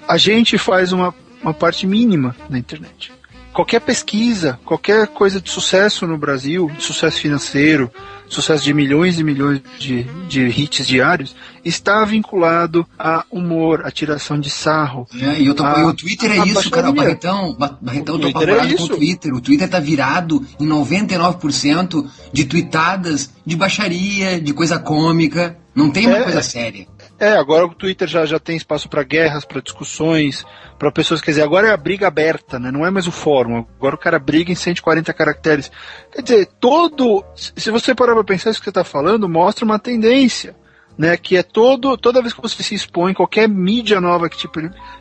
[0.07, 3.16] A gente faz uma, uma parte mínima na internet.
[3.57, 7.91] Qualquer pesquisa, qualquer coisa de sucesso no Brasil, de sucesso financeiro,
[8.29, 11.35] sucesso de milhões e milhões de, de hits diários,
[11.65, 15.07] está vinculado a humor, a tiração de sarro.
[15.19, 16.91] É, e, eu tô, a, o Twitter é isso, cara.
[16.91, 19.33] O Barretão, Barretão eu tô apavorado é com o Twitter.
[19.33, 25.57] O Twitter tá virado em 99% de tweetadas de baixaria, de coisa cômica.
[25.73, 26.87] Não tem uma é, coisa séria.
[27.19, 30.45] É, agora o Twitter já, já tem espaço para guerras, para discussões,
[30.77, 31.19] para pessoas.
[31.19, 32.71] Quer dizer, agora é a briga aberta, né?
[32.71, 33.65] Não é mais o fórum.
[33.77, 35.71] Agora o cara briga em 140 caracteres.
[36.11, 37.25] Quer dizer, todo.
[37.35, 40.55] Se você parar para pensar isso que você está falando, mostra uma tendência.
[40.97, 44.49] Né, que é todo, toda vez que você se expõe, qualquer mídia nova que te,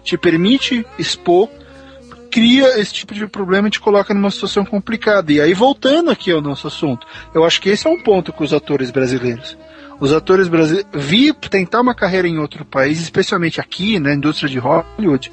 [0.05, 1.49] te permite expor,
[2.31, 5.33] cria esse tipo de problema e te coloca numa situação complicada.
[5.33, 8.45] E aí, voltando aqui ao nosso assunto, eu acho que esse é um ponto com
[8.45, 9.57] os atores brasileiros
[9.99, 14.59] Os atores brasileiros vir tentar uma carreira em outro país, especialmente aqui na indústria de
[14.59, 15.33] Hollywood,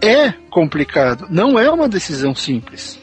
[0.00, 1.26] é complicado.
[1.30, 3.00] Não é uma decisão simples.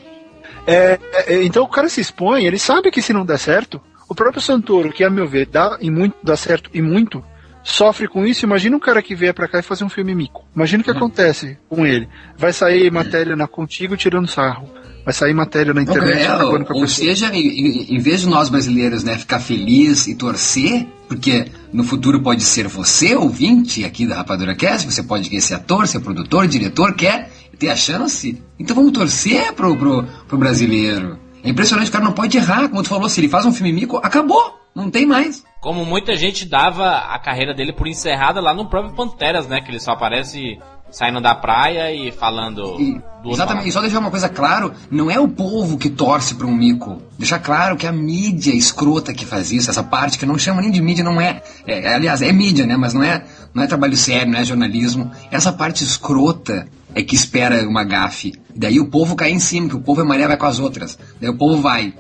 [0.68, 4.14] É, é, então o cara se expõe, ele sabe que se não der certo, o
[4.14, 7.24] próprio Santoro, que a meu ver dá, e muito, dá certo e muito,
[7.64, 8.46] sofre com isso.
[8.46, 10.46] Imagina um cara que vier para cá e fazer um filme mico.
[10.56, 10.98] Imagina o que hum.
[10.98, 12.08] acontece com ele.
[12.38, 14.70] Vai sair matéria na Contigo tirando sarro.
[15.04, 16.22] Vai sair matéria na internet.
[16.22, 20.88] É, ou, ou seja, em, em, vez de nós brasileiros né, ficar feliz e torcer,
[21.08, 25.88] porque no futuro pode ser você, ouvinte aqui da Rapadura Cast, você pode ser ator,
[25.88, 28.42] ser produtor, diretor, quer ter a chance.
[28.60, 31.18] Então vamos torcer pro, pro, pro brasileiro.
[31.44, 32.70] É impressionante, o cara não pode errar.
[32.70, 34.61] Como tu falou, se ele faz um filme mico, acabou.
[34.74, 35.44] Não tem mais.
[35.60, 39.62] Como muita gente dava a carreira dele por encerrada lá no próprio Panteras, né?
[39.62, 40.58] Que ele só aparece
[40.92, 42.80] saindo da praia e falando.
[42.80, 46.46] E, exatamente, e só deixar uma coisa claro: não é o povo que torce para
[46.46, 47.02] um mico.
[47.18, 50.62] Deixar claro que a mídia escrota que faz isso, essa parte que eu não chamo
[50.62, 51.94] nem de mídia, não é, é.
[51.94, 52.76] aliás, é mídia, né?
[52.76, 55.12] Mas não é, não é trabalho sério, não é jornalismo.
[55.32, 58.34] Essa parte escrota é que espera uma gafe.
[58.54, 61.00] Daí o povo cai em cima, que o povo é maré vai com as outras.
[61.20, 61.94] Daí o povo vai.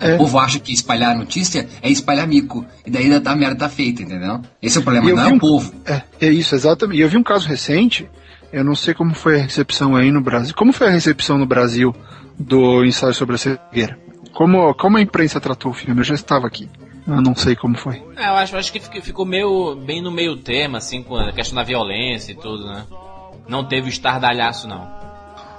[0.00, 0.14] É.
[0.14, 2.64] O povo acha que espalhar notícia é espalhar mico.
[2.86, 4.40] E daí a merda tá feita, entendeu?
[4.62, 5.72] Esse é o problema, não é um, o povo.
[5.84, 6.98] É, é isso, exatamente.
[6.98, 8.08] E eu vi um caso recente,
[8.52, 10.54] eu não sei como foi a recepção aí no Brasil.
[10.56, 11.94] Como foi a recepção no Brasil
[12.38, 13.98] do ensaio sobre a cegueira?
[14.32, 16.00] Como, como a imprensa tratou o filme?
[16.00, 16.68] Eu já estava aqui.
[17.06, 18.02] Eu não sei como foi.
[18.16, 21.56] É, eu acho, acho que ficou meio, bem no meio tema, assim, com a questão
[21.56, 22.86] da violência e tudo, né?
[23.48, 25.09] Não teve o estardalhaço, não.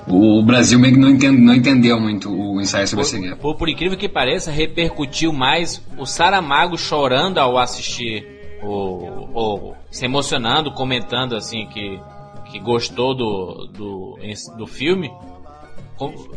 [0.08, 3.36] O Brasil meio que não, entende, não entendeu muito o ensaio sobre por, a cegueira.
[3.36, 8.26] Por, por incrível que pareça, repercutiu mais o Saramago chorando ao assistir,
[8.64, 12.00] o, o, se emocionando, comentando assim que,
[12.52, 14.18] que gostou do, do,
[14.58, 15.12] do filme.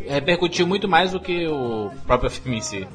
[0.07, 2.87] Repercutiu muito mais do que o próprio filme em si.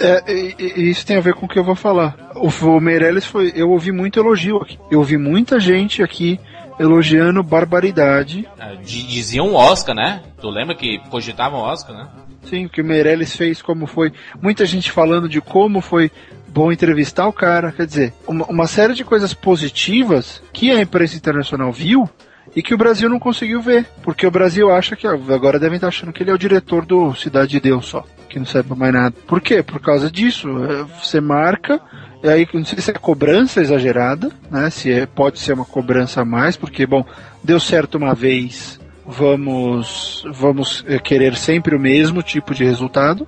[0.00, 2.16] É, e, e isso tem a ver com o que eu vou falar.
[2.36, 3.52] O, o Meirelles foi.
[3.56, 4.78] Eu ouvi muito elogio aqui.
[4.90, 6.38] Eu ouvi muita gente aqui
[6.78, 8.48] elogiando barbaridade.
[8.58, 10.22] É, diziam Oscar, né?
[10.40, 12.08] Tu lembra que cogitavam Oscar, né?
[12.44, 14.12] Sim, o que o Meirelles fez, como foi.
[14.40, 16.10] Muita gente falando de como foi
[16.48, 17.72] bom entrevistar o cara.
[17.72, 22.08] Quer dizer, uma, uma série de coisas positivas que a imprensa internacional viu
[22.56, 23.86] e que o Brasil não conseguiu ver.
[24.02, 25.06] Porque o Brasil acha que.
[25.06, 28.04] Agora devem estar achando que ele é o diretor do Cidade de Deus só.
[28.28, 29.14] Que não serve mais nada.
[29.26, 29.62] Por quê?
[29.62, 30.48] Por causa disso.
[30.64, 31.80] É, você marca
[32.22, 34.70] e aí, não sei se é cobrança exagerada, né?
[34.70, 37.04] Se é, pode ser uma cobrança a mais, porque, bom,
[37.44, 43.26] deu certo uma vez, vamos, vamos eh, querer sempre o mesmo tipo de resultado.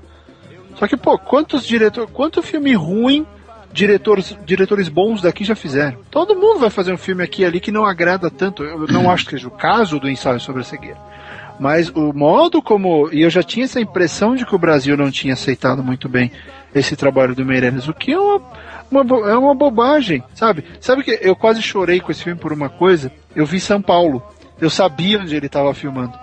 [0.75, 3.25] Só que, pô, quantos diretores, quanto filme ruim
[3.73, 5.99] diretores, diretores bons daqui já fizeram?
[6.11, 8.65] Todo mundo vai fazer um filme aqui e ali que não agrada tanto.
[8.65, 10.99] Eu não acho que seja o caso do ensaio sobre a cegueira.
[11.61, 13.09] Mas o modo como.
[13.13, 16.33] E eu já tinha essa impressão de que o Brasil não tinha aceitado muito bem
[16.75, 18.41] esse trabalho do Meirelles, o que é uma
[18.91, 20.65] uma, é uma bobagem, sabe?
[20.81, 23.13] Sabe que eu quase chorei com esse filme por uma coisa?
[23.35, 24.23] Eu vi São Paulo.
[24.61, 26.19] Eu sabia onde ele estava filmando.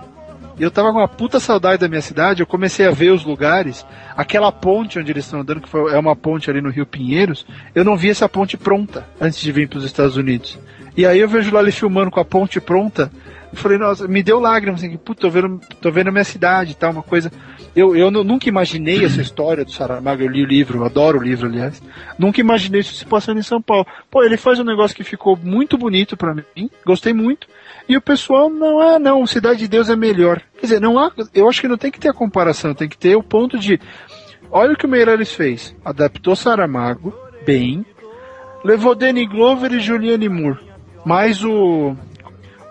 [0.58, 3.24] E eu tava com uma puta saudade da minha cidade, eu comecei a ver os
[3.24, 3.86] lugares,
[4.16, 7.46] aquela ponte onde eles estão andando, que foi, é uma ponte ali no Rio Pinheiros,
[7.76, 10.58] eu não vi essa ponte pronta antes de vir para os Estados Unidos.
[10.96, 13.08] E aí eu vejo lá ele filmando com a ponte pronta,
[13.56, 16.74] falei, nossa, me deu lágrimas, assim, puta, tô vendo, tô vendo a minha cidade e
[16.74, 17.30] tal, uma coisa.
[17.74, 21.22] Eu, eu nunca imaginei essa história do Saramago, eu li o livro, eu adoro o
[21.22, 21.82] livro, aliás.
[22.18, 23.86] Nunca imaginei isso se passando em São Paulo.
[24.10, 27.46] Pô, ele faz um negócio que ficou muito bonito para mim, gostei muito.
[27.88, 30.42] E o pessoal, não, ah, não, Cidade de Deus é melhor.
[30.54, 32.98] Quer dizer, não há, eu acho que não tem que ter a comparação, tem que
[32.98, 33.80] ter o ponto de,
[34.50, 35.74] olha o que o Meirelles fez.
[35.84, 37.14] Adaptou Saramago,
[37.46, 37.84] bem,
[38.64, 40.58] levou Danny Glover e Julianne Moore,
[41.04, 41.96] mais o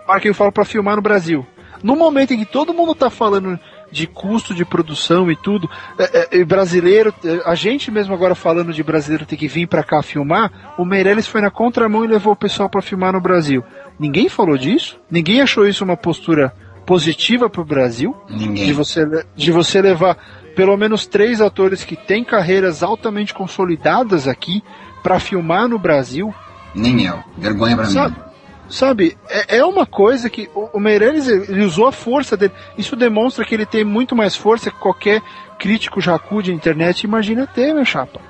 [0.08, 1.46] Mark fala para filmar no Brasil.
[1.82, 5.68] No momento em que todo mundo tá falando de custo de produção e tudo.
[5.98, 9.84] É, é, brasileiro, é, a gente mesmo agora falando de brasileiro ter que vir para
[9.84, 13.62] cá filmar, o Meirelles foi na contramão e levou o pessoal para filmar no Brasil.
[13.98, 14.98] Ninguém falou disso?
[15.10, 16.52] Ninguém achou isso uma postura
[16.86, 18.16] positiva para o Brasil?
[18.28, 18.66] Ninguém.
[18.66, 19.06] De você,
[19.36, 20.16] de você levar
[20.56, 24.62] pelo menos três atores que têm carreiras altamente consolidadas aqui
[25.02, 26.34] para filmar no Brasil?
[26.74, 27.22] Nem eu.
[27.36, 28.27] Vergonha para mim.
[28.68, 32.52] Sabe, é, é uma coisa que o, o Meirelles ele usou a força dele.
[32.76, 35.22] Isso demonstra que ele tem muito mais força que qualquer
[35.58, 38.20] crítico jacu de internet imagina ter, meu chapa.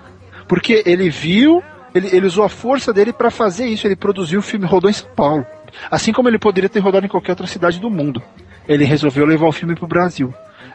[0.47, 1.63] Porque ele viu,
[1.95, 3.87] ele, ele usou a força dele para fazer isso.
[3.87, 5.45] Ele produziu o filme, rodou em São Paulo.
[5.91, 8.23] Assim como ele poderia ter rodado em qualquer outra cidade do mundo.
[8.67, 10.33] Ele resolveu levar o filme pro Brasil.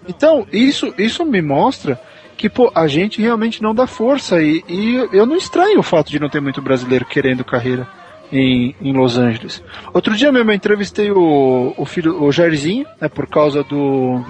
[0.07, 1.99] Então, isso, isso me mostra
[2.35, 4.41] que, pô, a gente realmente não dá força.
[4.41, 7.87] E, e eu não estranho o fato de não ter muito brasileiro querendo carreira
[8.31, 9.63] em, em Los Angeles.
[9.93, 14.23] Outro dia mesmo eu entrevistei o, o filho, o Jairzinho, né, por causa do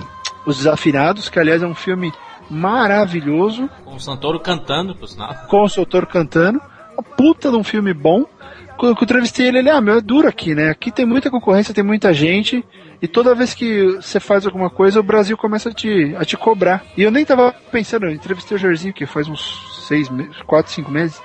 [0.46, 2.12] Os Desafinados, que aliás é um filme
[2.50, 5.34] maravilhoso, Com o Santoro cantando, por sinal.
[5.50, 6.60] com o seu autor cantando.
[6.94, 8.26] Uma puta de um filme bom.
[8.78, 10.70] Quando eu entrevistei ele, ele, ah, meu, é duro aqui, né?
[10.70, 12.64] Aqui tem muita concorrência, tem muita gente.
[13.02, 16.38] E toda vez que você faz alguma coisa, o Brasil começa a te, a te
[16.38, 16.84] cobrar.
[16.98, 20.72] E eu nem tava pensando, eu entrevistei o Jairzinho, que faz uns seis meses, quatro,
[20.72, 21.22] cinco meses,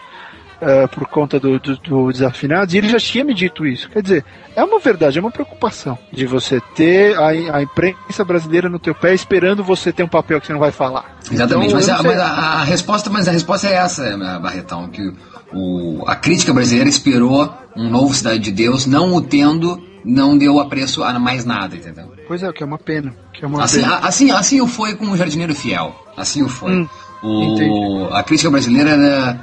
[0.61, 3.89] ah, por conta do, do, do Desafinados, e ele já tinha me dito isso.
[3.91, 4.25] Quer dizer,
[4.57, 8.95] é uma verdade, é uma preocupação de você ter a, a imprensa brasileira no teu
[8.95, 11.19] pé esperando você ter um papel que você não vai falar.
[11.31, 12.27] Exatamente, Então, mas, a, mas a-
[12.61, 15.13] a resposta, mas a resposta é essa, né, Barretão, que
[15.53, 20.59] o, a crítica brasileira esperou um novo Cidade de Deus, não o tendo, não deu
[20.61, 22.13] apreço a mais nada, entendeu?
[22.27, 23.15] Pois é, que é uma pena.
[23.33, 23.99] Que é uma Assim, pena.
[23.99, 25.95] assim, assim o foi com o Jardineiro Fiel.
[26.17, 26.73] Assim o foi.
[26.73, 26.89] Hum,
[27.23, 28.09] o, entendi.
[28.13, 29.37] a crítica brasileira eh,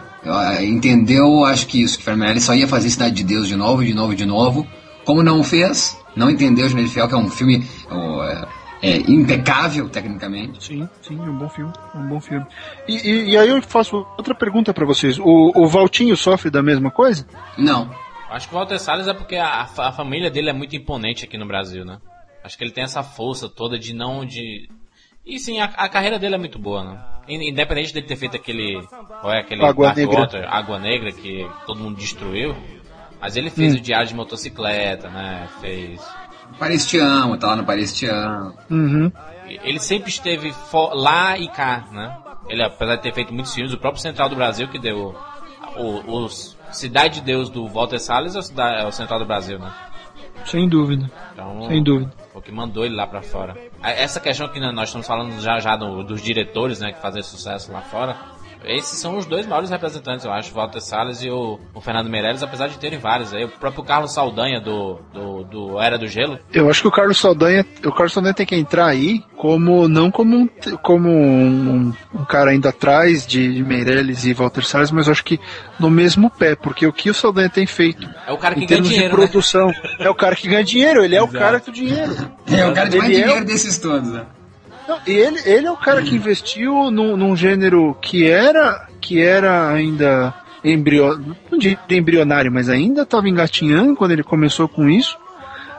[0.63, 3.93] entendeu, acho que isso, que Meirelles só ia fazer Cidade de Deus de novo, de
[3.93, 4.67] novo, de novo.
[5.05, 7.63] Como não fez, não entendeu o Jardineiro Fiel, que é um filme
[8.82, 10.63] é, é, impecável tecnicamente.
[10.63, 11.71] Sim, sim, é um bom filme.
[11.93, 12.45] É um bom filme.
[12.88, 15.19] E, e- e aí eu faço outra pergunta pra vocês.
[15.19, 17.26] O, o Valtinho sofre da mesma coisa?
[17.57, 17.89] Não.
[18.30, 21.38] Acho que o Walter Salles é porque a, a família dele é muito imponente aqui
[21.38, 21.99] no Brasil, né?
[22.43, 24.67] Acho que ele tem essa força toda de não de.
[25.26, 26.99] E sim, a, a carreira dele é muito boa, né?
[27.28, 28.82] In- Independente dele ter feito aquele.
[29.21, 30.19] Qual é aquele Água Dark Negra.
[30.19, 32.55] Water, Água Negra que todo mundo destruiu.
[33.19, 33.78] Mas ele fez Hum.
[33.78, 35.47] o Diário de Motocicleta, né?
[35.61, 35.99] Fez.
[36.59, 38.53] Paris te amo, tá lá no Paris te amo.
[38.69, 39.11] Uhum.
[39.47, 40.53] Ele sempre esteve
[40.93, 42.17] lá e cá, né?
[42.47, 45.15] Ele, apesar de ter feito muitos filmes, o próprio Central do Brasil que deu
[45.78, 49.71] o, os Cidade de Deus do Walter Salles é é o Central do Brasil, né?
[50.45, 51.09] Sem dúvida.
[51.34, 52.13] Então, Sem dúvida.
[52.45, 53.55] Que mandou ele lá pra fora.
[53.83, 57.71] Essa questão que nós estamos falando já já do- dos diretores, né, que fazem sucesso
[57.71, 58.15] lá fora.
[58.68, 62.09] Esses são os dois maiores representantes, eu acho, o Walter Salles e o, o Fernando
[62.09, 63.45] Meirelles, apesar de terem vários aí.
[63.45, 66.39] O próprio Carlos Saldanha do, do, do Era do Gelo.
[66.53, 70.09] Eu acho que o Carlos Saldanha, o Carlos Saldanha tem que entrar aí como não
[70.09, 70.47] como um,
[70.82, 75.39] como um, um cara ainda atrás de Meirelles e Walter Salles, mas eu acho que
[75.80, 78.68] no mesmo pé, porque o que o Saldanha tem feito É o cara que em
[78.68, 79.28] ganha termos dinheiro, de né?
[79.28, 81.38] produção é o cara que ganha dinheiro, ele é o Exato.
[81.39, 82.16] cara do dinheiro.
[82.47, 84.26] É o cara de mais Ele é o- dinheiro desses todos, né?
[84.88, 89.69] Não, ele, ele é o cara que investiu num, num gênero que era que era
[89.71, 90.33] ainda
[90.63, 95.17] embrio, não diria embrionário, mas ainda estava engatinhando quando ele começou com isso.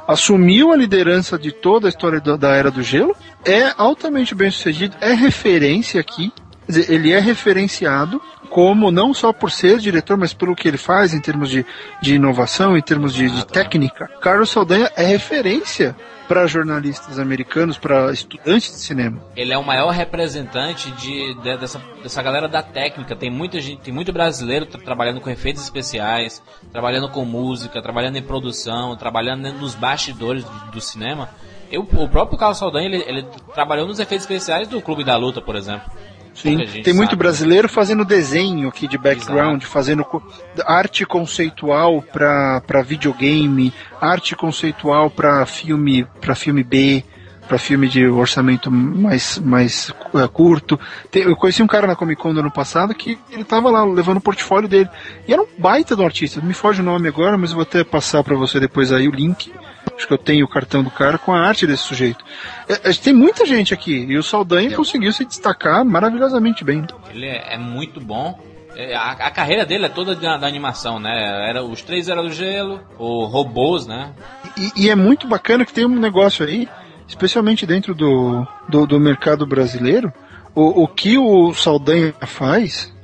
[0.06, 3.16] Assumiu a liderança de toda a história da, da Era do Gelo.
[3.44, 6.32] É altamente bem sucedido, é referência aqui.
[6.66, 10.78] Quer dizer, ele é referenciado como não só por ser diretor, mas pelo que ele
[10.78, 11.64] faz em termos de,
[12.00, 14.08] de inovação, em termos de, de técnica.
[14.20, 15.94] Carlos Saldanha é referência
[16.28, 19.22] para jornalistas americanos, para estudantes de cinema.
[19.36, 23.14] Ele é o maior representante de, de- dessa, dessa galera da técnica.
[23.14, 26.42] Tem muita gente, tem muito brasileiro tra- trabalhando com efeitos especiais,
[26.72, 31.28] trabalhando com música, trabalhando em produção, trabalhando nos bastidores do, do cinema.
[31.70, 35.40] Eu, o próprio Carlos Saldanha, ele, ele trabalhou nos efeitos especiais do Clube da Luta,
[35.40, 35.88] por exemplo.
[36.36, 37.16] Sim, tem muito sabe.
[37.16, 40.22] brasileiro fazendo desenho aqui de background, fazendo co-
[40.66, 47.02] arte conceitual para videogame, arte conceitual para filme, para filme B,
[47.48, 50.78] para filme de orçamento mais mais eh, curto.
[51.10, 53.84] Tem- eu conheci um cara na Comic Con do ano passado que ele tava lá
[53.84, 54.88] levando o portfólio dele.
[55.26, 56.40] E era um baita do artista.
[56.40, 59.12] Me foge o nome agora, mas eu vou até passar para você depois aí o
[59.12, 59.52] link.
[59.96, 62.22] Acho que eu tenho o cartão do cara com a arte desse sujeito.
[62.68, 66.84] É, é, tem muita gente aqui e o Saldanha conseguiu se destacar maravilhosamente bem.
[67.10, 68.38] Ele é, é muito bom.
[68.76, 71.48] É, A, a carreira dele é toda da, da animação, né?
[71.48, 74.12] Era, os três eram do gelo, o robôs, né?
[74.56, 76.68] E, e é muito bacana que tem um negócio aí,
[77.08, 80.12] especialmente dentro do, do, do mercado brasileiro,
[80.54, 82.94] o, o que o Saldanha faz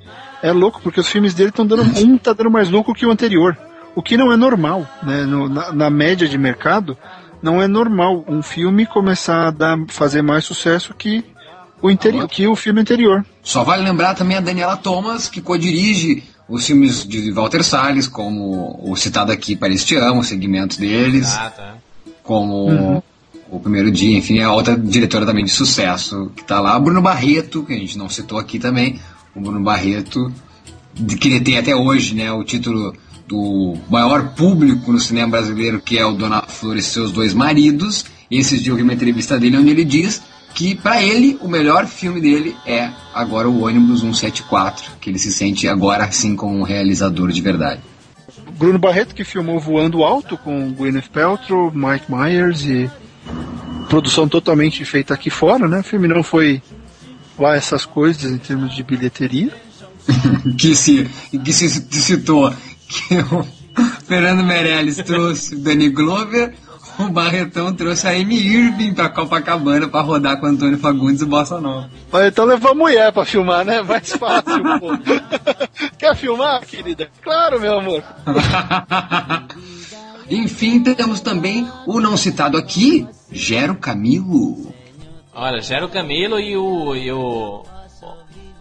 [0.42, 1.82] é louco, porque os filmes dele estão dando.
[2.04, 3.56] Um tá dando mais lucro que o anterior.
[3.94, 5.24] O que não é normal, né?
[5.24, 6.96] No- na, na média de mercado,
[7.42, 11.24] não é normal um filme começar a dar, fazer mais sucesso que
[11.80, 13.24] o, interi- que o filme anterior.
[13.42, 18.78] Só vale lembrar também a Daniela Thomas, que co-dirige os filmes de Walter Salles, como
[18.82, 21.74] o citado aqui Paris Te Amo, os segmentos deles, Exato, é.
[22.22, 23.02] como
[23.50, 26.78] o Primeiro Dia, enfim, é outra diretora também de sucesso que tá lá.
[26.78, 29.00] Bruno Barreto, que a gente não citou aqui também,
[29.34, 30.32] o Bruno Barreto,
[31.20, 32.94] que ele tem até hoje né, o título
[33.26, 38.04] do maior público no cinema brasileiro, que é o Dona Flor e seus dois maridos.
[38.30, 40.22] E esses dias eu vi uma entrevista dele onde ele diz
[40.54, 45.32] que para ele o melhor filme dele é agora o ônibus 174, que ele se
[45.32, 47.80] sente agora sim como um realizador de verdade.
[48.58, 52.90] Bruno Barreto que filmou Voando Alto com Gwyneth Paltrow, Mike Myers e
[53.88, 55.80] produção totalmente feita aqui fora, né?
[55.80, 56.62] O filme não foi
[57.38, 59.52] lá essas coisas em termos de bilheteria.
[60.58, 61.08] que se
[61.44, 62.52] que se citou
[62.92, 63.44] que o
[64.06, 66.54] Fernando Meirelles trouxe o Danny Glover,
[66.98, 71.60] o Barretão trouxe a Amy Irving pra Copacabana pra rodar com Antônio Fagundes e Bossa
[71.60, 71.90] Nova.
[72.10, 73.80] Mas então levou a mulher pra filmar, né?
[73.82, 74.90] Mais fácil, pô.
[75.98, 77.10] Quer filmar, querida?
[77.22, 78.02] Claro, meu amor.
[80.30, 84.72] Enfim, temos também o não citado aqui, Gero Camilo.
[85.34, 86.94] Olha, Gero Camilo e o.
[86.94, 87.64] E o,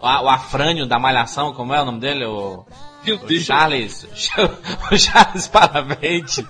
[0.00, 2.24] o Afrânio da Malhação, como é o nome dele?
[2.24, 2.64] O,
[3.10, 4.06] o Charles.
[4.92, 6.46] O Charles Paravente.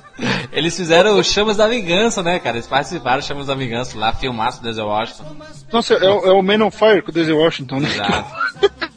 [0.53, 2.57] Eles fizeram o Chamas da Vingança, né, cara?
[2.57, 5.36] Eles participaram do Chamas da Vingança lá, filmaço do Denzel Washington.
[5.72, 7.88] Nossa, é, o- é o Man on Fire com o Denzel Washington, né?
[7.88, 8.30] Exato.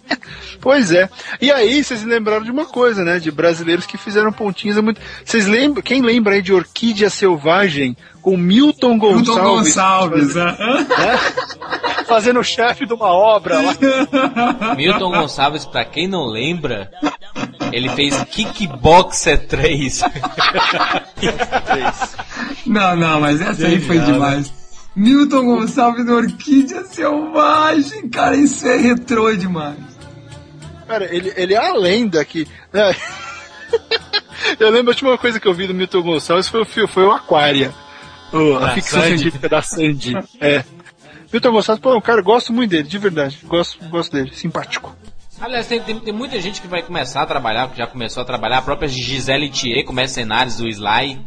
[0.60, 1.10] Pois é.
[1.42, 3.20] E aí, vocês lembraram de uma coisa, né?
[3.20, 4.78] De brasileiros que fizeram pontinhas.
[4.78, 5.00] muito...
[5.24, 5.82] Vocês lembram?
[5.82, 9.28] Quem lembra aí de Orquídea Selvagem com Milton Gonçalves?
[9.28, 10.38] Milton Gonçalves.
[10.38, 10.82] aham.
[10.84, 11.20] né?
[12.08, 13.76] Fazendo o chefe de uma obra lá.
[14.78, 16.92] Milton Gonçalves, pra quem não lembra,
[17.72, 20.02] ele fez Kickboxer 3.
[22.66, 24.54] Não, não, mas essa aí foi Genial, demais.
[24.96, 29.78] Milton Gonçalves da Orquídea Selvagem, cara, isso é retrô demais.
[30.88, 32.48] Cara, ele, ele é a lenda que.
[32.72, 32.96] né?
[34.60, 37.12] Eu lembro a última coisa que eu vi do Milton Gonçalves foi, o foi o
[37.12, 37.74] Aquária.
[38.32, 39.18] O- a Da ficção Sandy.
[39.18, 40.14] científica da Sandy.
[40.40, 40.64] É.
[41.34, 43.40] Milton Gonçalves, pô, cara, gosto muito dele, de verdade.
[43.44, 44.96] Gosto, gosto dele, simpático.
[45.42, 48.26] Aliás, tem, tem, tem muita gente que vai começar a trabalhar, que já começou a
[48.26, 51.20] trabalhar, a própria Gisele Thier com mercenários do Sly.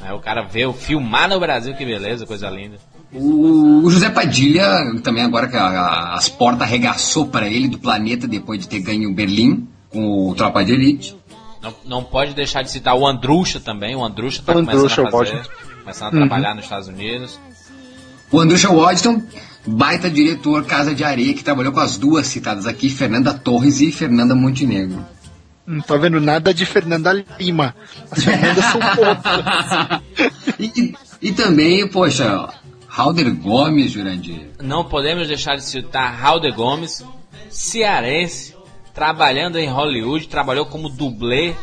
[0.00, 2.78] Aí o cara vê o filmar no Brasil, que beleza, coisa linda.
[3.12, 4.68] O, o José Padilha,
[5.02, 8.80] também agora que a- a- as portas arregaçou para ele do planeta depois de ter
[8.80, 11.16] ganho Berlim com o Tropa de Elite.
[11.60, 13.94] Não, não pode deixar de citar o Andrucha também.
[13.96, 15.54] O Andrucha tá Andrucha, começando a fazer, ótimo.
[15.80, 17.38] começando a trabalhar nos Estados Unidos.
[18.30, 19.22] O Andrusha Waddington,
[19.66, 23.90] baita diretor Casa de Areia, que trabalhou com as duas citadas aqui, Fernanda Torres e
[23.90, 25.04] Fernanda Montenegro.
[25.66, 27.74] Não tá vendo nada de Fernanda Lima.
[28.10, 30.00] As Fernandas são poucas.
[30.58, 32.48] e, e também, poxa,
[32.90, 34.50] Halder Gomes, Jurandir.
[34.60, 37.06] Não podemos deixar de citar Raul de Gomes,
[37.48, 38.56] cearense,
[38.92, 41.54] trabalhando em Hollywood, trabalhou como dublê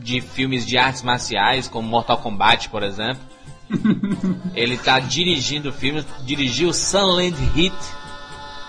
[0.00, 3.22] de filmes de artes marciais, como Mortal Kombat, por exemplo.
[4.54, 7.74] Ele está dirigindo filmes, dirigiu Sunland Hit,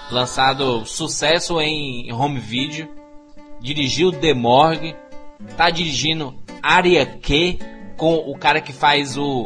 [0.09, 2.87] lançado sucesso em home video,
[3.59, 4.95] dirigiu The Morgue,
[5.57, 7.59] tá dirigindo Área Q
[7.97, 9.45] com o cara que faz o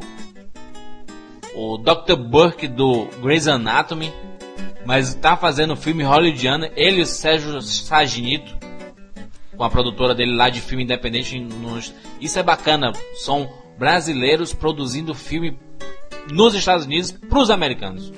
[1.56, 2.16] o Dr.
[2.16, 4.14] Burke do Grey's Anatomy,
[4.86, 8.58] mas tá fazendo filme hollywoodiano, ele e o Sérgio Saginito,
[9.56, 11.40] com a produtora dele lá de filme independente.
[11.40, 11.94] Nos...
[12.22, 15.58] Isso é bacana, são brasileiros produzindo filme
[16.32, 18.12] nos Estados Unidos pros americanos.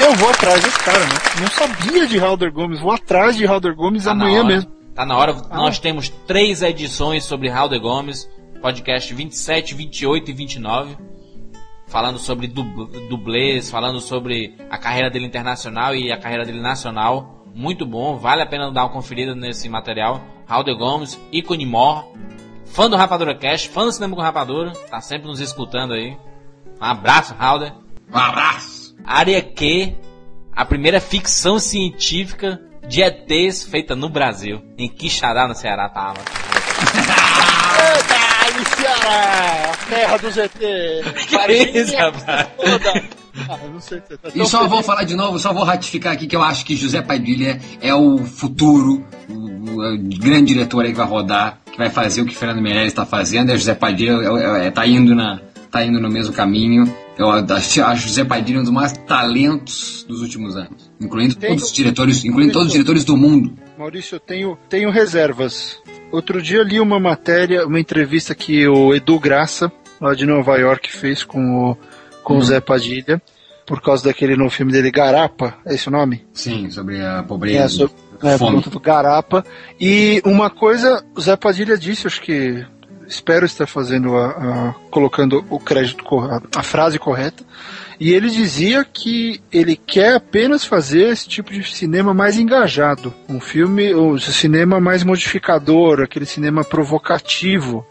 [0.00, 1.14] Eu vou atrás desse cara, né?
[1.40, 2.80] Não sabia de Halder Gomes.
[2.80, 4.70] Vou atrás de Halder Gomes Tá amanhã mesmo.
[4.94, 5.34] Tá na hora.
[5.50, 8.28] Nós temos três edições sobre Raul de Gomes,
[8.62, 10.96] podcast 27, 28 e 29,
[11.90, 17.44] falando sobre dub- dublês, falando sobre a carreira dele internacional e a carreira dele nacional.
[17.54, 20.22] Muito bom, vale a pena dar uma conferida nesse material.
[20.46, 22.08] Raul Gomes, ícone mor,
[22.64, 26.16] fã do Rapadura Cast, fã do Cinema com Rapadura, tá sempre nos escutando aí.
[26.80, 27.72] Um abraço, Raul.
[28.12, 28.96] Um abraço!
[29.04, 29.96] Área Q,
[30.52, 34.62] a primeira ficção científica de ETs feita no Brasil.
[34.78, 36.18] Em Quixadá, no Ceará, tava.
[38.60, 39.72] Ai, Ceará!
[39.72, 40.58] A terra do ZT!
[41.28, 42.48] Que isso, rapaz?
[43.48, 44.00] Ah, não sei.
[44.00, 44.70] Tá E só feliz.
[44.70, 47.94] vou falar de novo, só vou ratificar aqui que eu acho que José Padilha é
[47.94, 52.26] o futuro, o, o- o grande diretor aí que vai rodar, que vai fazer o
[52.26, 53.50] que Fernando Meirelles está fazendo.
[53.52, 55.40] E José Padilha é, é, é, tá, indo na,
[55.70, 56.92] tá indo no mesmo caminho.
[57.16, 61.64] Eu acho, acho José Padilha um dos mais talentos dos últimos anos, incluindo Tem- todos
[61.64, 63.54] os diretores, incluindo todos os diretores do mundo.
[63.78, 65.78] Maurício, eu tenho, tenho reservas.
[66.12, 70.90] Outro dia li uma matéria, uma entrevista que o Edu Graça, lá de Nova York,
[70.90, 71.76] fez com o,
[72.24, 73.22] com o Zé Padilha,
[73.66, 76.26] por causa daquele novo filme dele, Garapa, é esse o nome?
[76.32, 78.60] Sim, sobre a É, pobreza, sobre, é, fome.
[78.62, 79.44] do Garapa.
[79.80, 82.66] E uma coisa, o Zé Padilha disse, acho que
[83.10, 87.44] espero estar fazendo a, a- colocando o crédito, a, a frase correta.
[87.98, 93.38] E ele dizia que ele quer apenas fazer esse tipo de cinema mais engajado, um
[93.38, 97.84] filme, o cinema mais modificador, aquele cinema provocativo.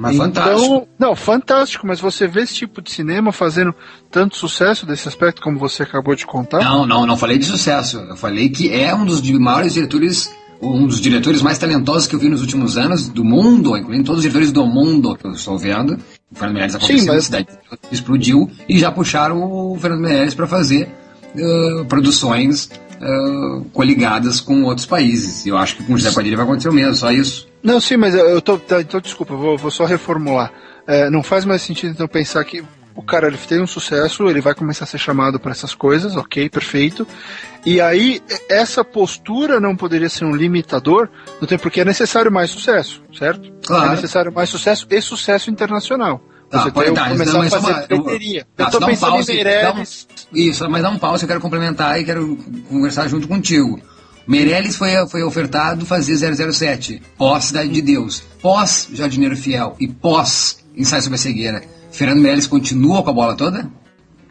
[0.00, 0.58] Mas fantástico.
[0.64, 3.72] Então, não, fantástico, mas você vê esse tipo de cinema fazendo
[4.10, 6.58] tanto sucesso desse aspecto como você acabou de contar?
[6.64, 7.98] Não, não, não falei de sucesso.
[7.98, 10.28] Eu falei que é um dos maiores diretores,
[10.62, 14.18] um dos diretores mais talentosos que eu vi nos últimos anos do mundo, incluindo todos
[14.18, 15.98] os diretores do mundo que eu estou vendo.
[16.30, 17.48] O Fernando Meirelles aconteceu Sim, na mas- cidade,
[17.90, 20.88] explodiu e já puxaram o Fernando Meirelles para fazer
[21.36, 22.70] eh, produções
[23.00, 25.44] eh, coligadas com outros países.
[25.46, 27.48] Eu acho que com o José Padilha vai acontecer o mesmo, só isso.
[27.62, 28.56] Não, sim, mas eu tô.
[28.58, 30.52] tá, então, desculpa, vou, vou só reformular.
[30.86, 32.62] é, não faz mais sentido então pensar que
[32.94, 36.16] o cara ele tem um sucesso, ele vai começar a ser chamado para essas coisas,
[36.16, 37.06] ok, perfeito.
[37.64, 41.08] E aí, essa postura não poderia ser um limitador,
[41.40, 43.52] não tem porque é necessário mais sucesso, certo?
[43.64, 43.92] Claro.
[43.92, 46.20] É necessário mais sucesso e sucesso internacional.
[46.50, 48.44] Tá, Você pode dar, começar não, a fazer uma- eu-.
[48.54, 50.06] Tá, Eu tô um pensando em Meirelles.
[50.30, 52.36] um- Isso, mas dá um pause, eu quero complementar e quero
[52.68, 53.80] conversar junto contigo.
[54.26, 60.62] Meirelles foi, foi ofertado fazer 007, pós Cidade de Deus, pós Jardineiro Fiel e pós
[60.76, 61.62] Ensaio sobre a Cegueira.
[61.92, 63.70] Fernando Meirelles continua com a bola toda?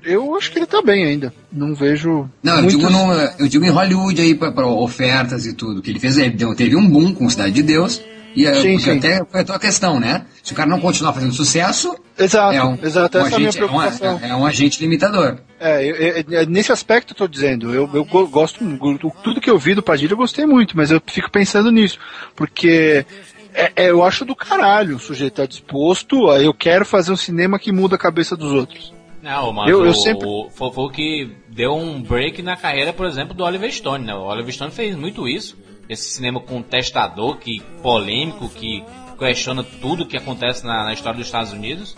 [0.03, 1.31] Eu acho que ele tá bem ainda.
[1.51, 2.27] Não vejo.
[2.41, 5.81] Não, eu muitos- digo, no, eu digo em Hollywood aí, para ofertas e tudo.
[5.81, 8.01] Que ele fez, ele deu- teve um boom com Cidade de Deus.
[8.35, 8.97] E é, Sim, sim.
[8.97, 10.25] até foi a tua questão, né?
[10.41, 13.17] Se o cara não continuar fazendo sucesso, Exato, é um, exato.
[13.17, 14.19] um Essa é a minha agente, é, uma- preocupação.
[14.23, 15.37] é um agente limitador.
[15.59, 19.41] É, eu- eu- eu- nesse aspecto eu tô dizendo, eu, eu go- gosto, go- tudo
[19.41, 21.99] que eu vi do Padilha eu gostei muito, mas eu fico pensando nisso,
[22.33, 23.05] porque
[23.53, 27.17] é- é, eu acho do caralho o sujeito tá disposto, a, eu quero fazer um
[27.17, 28.93] cinema que muda a cabeça dos outros.
[29.21, 32.55] Não, mas Eu- o, eu sempre- o- foi, foi o que deu um break na
[32.57, 34.13] carreira, por exemplo, do Oliver Stone, né?
[34.15, 35.57] O Oliver Stone fez muito isso.
[35.87, 38.83] Esse cinema contestador, que polêmico, que
[39.19, 41.95] questiona tudo que acontece na, na história dos Estados Unidos.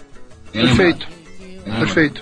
[0.51, 1.07] Perfeito,
[1.79, 2.21] perfeito.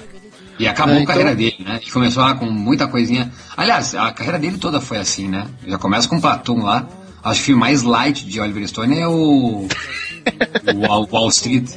[0.60, 1.80] E acabou É, a carreira então- dele, né?
[1.82, 3.32] Ele começou lá com muita coisinha.
[3.58, 5.48] Aliás, a carreira dele toda foi assim, né?
[5.66, 6.88] Já começa com o Platum lá.
[7.24, 9.68] Acho que o filme mais light de Oliver Stone é o.
[10.74, 11.70] o Wall, Wall Street,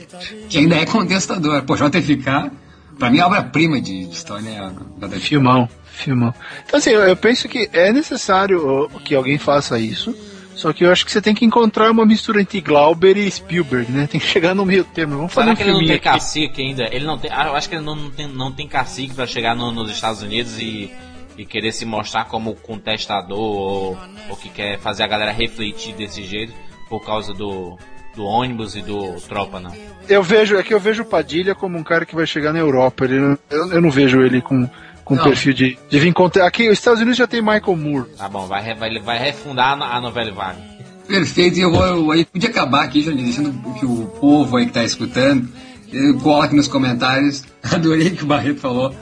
[0.48, 1.62] que ainda é contestador.
[1.62, 2.50] Pô, JFK,
[2.98, 5.20] pra mim, a obra-prima de Stone é a JFK.
[5.20, 6.34] Filmão, filmão.
[6.66, 10.16] Então assim, eu, eu penso que é necessário que alguém faça isso,
[10.54, 13.90] só que eu acho que você tem que encontrar uma mistura entre Glauber e Spielberg,
[13.92, 14.06] né?
[14.06, 15.16] Tem que chegar no meio termo.
[15.16, 16.04] Vamos fazer Será um que ele não tem aqui.
[16.04, 16.88] cacique ainda?
[16.90, 17.30] Ele não tem.
[17.32, 19.90] ah, Eu acho que ele não, não tem, não tem cacique pra chegar no- nos
[19.90, 20.90] Estados Unidos e,
[21.36, 23.98] e querer se mostrar como contestador ou,
[24.31, 26.52] ou que quer fazer a galera refletir desse jeito
[26.89, 27.77] por causa do,
[28.15, 29.73] do ônibus e do tropa, não.
[30.09, 32.59] Eu vejo, é que eu vejo o Padilha como um cara que vai chegar na
[32.59, 33.05] Europa.
[33.05, 34.69] Ele, eu, eu não vejo ele com,
[35.05, 35.24] com Não.
[35.24, 36.47] perfil de, de vir contra.
[36.47, 38.09] Aqui, os Estados Unidos já tem Michael Moore.
[38.16, 40.74] Tá bom, vai, vai, vai refundar a no- a novela vaga.
[41.09, 42.12] Perfeito, e eu vou.
[42.12, 45.47] aí podia acabar aqui, Johnny, deixando que o povo aí que tá escutando
[45.93, 47.44] eh, cola aqui nos comentários.
[47.62, 48.94] Adorei que o Barreto falou.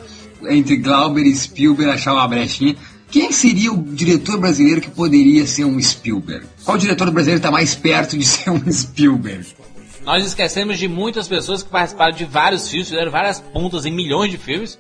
[0.49, 2.77] Entre Glauber e Spielberg achar uma brechinha.
[3.11, 6.47] Quem seria o diretor brasileiro que poderia ser um Spielberg?
[6.65, 9.47] Qual diretor brasileiro está mais perto de ser um Spielberg?
[10.05, 14.31] Nós esquecemos de muitas pessoas que participaram de vários filmes, fizeram várias pontas em milhões
[14.31, 14.79] de filmes.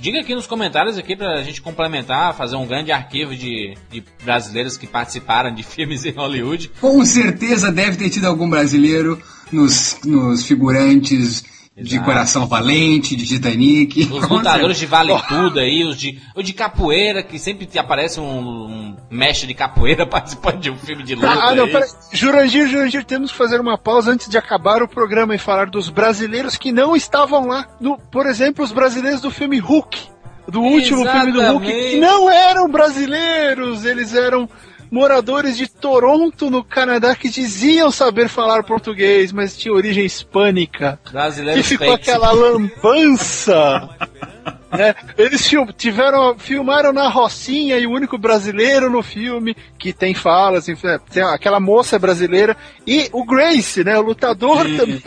[0.00, 4.76] Diga aqui nos comentários aqui pra gente complementar, fazer um grande arquivo de, de brasileiros
[4.76, 6.70] que participaram de filmes em Hollywood.
[6.80, 9.20] Com certeza deve ter tido algum brasileiro
[9.52, 11.44] nos, nos figurantes
[11.76, 12.04] de Exato.
[12.04, 14.04] Coração Valente, de Titanic.
[14.04, 14.86] Os lutadores de.
[14.86, 19.48] Vale Tudo aí, os de, o de capoeira, que sempre te aparece um, um mestre
[19.48, 21.28] de capoeira participando de um filme de luta.
[21.28, 21.66] Ah, não.
[22.12, 25.88] Jurandir, Jurandir, temos que fazer uma pausa antes de acabar o programa e falar dos
[25.88, 27.66] brasileiros que não estavam lá.
[27.80, 30.14] No, por exemplo, os brasileiros do filme Hulk.
[30.46, 32.00] Do último filme do Hulk, que Exatamente.
[32.00, 34.48] não eram brasileiros, eles eram
[34.94, 41.00] moradores de Toronto, no Canadá, que diziam saber falar português, mas tinha origem hispânica.
[41.08, 42.08] E Brasileiros ficou fakes.
[42.08, 43.88] aquela lambança.
[44.70, 44.94] né?
[45.18, 50.98] Eles tiveram, filmaram na Rocinha e o único brasileiro no filme que tem falas, é,
[51.10, 52.56] tem aquela moça brasileira
[52.86, 53.98] e o Grace, né?
[53.98, 55.02] O lutador também.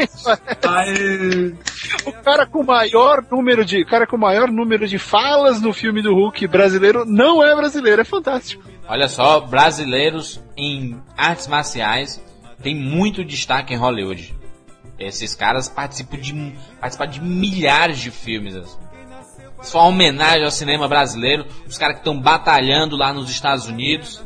[2.05, 6.01] O cara com maior número de, o cara com maior número de falas no filme
[6.01, 8.63] do Hulk brasileiro não é brasileiro, é fantástico.
[8.87, 12.23] Olha só, brasileiros em artes marciais
[12.61, 14.33] tem muito destaque em Hollywood.
[14.97, 18.55] Esses caras participam de, participam de milhares de filmes.
[18.55, 18.77] assim.
[19.61, 21.45] Só uma homenagem ao cinema brasileiro.
[21.67, 24.23] Os caras que estão batalhando lá nos Estados Unidos.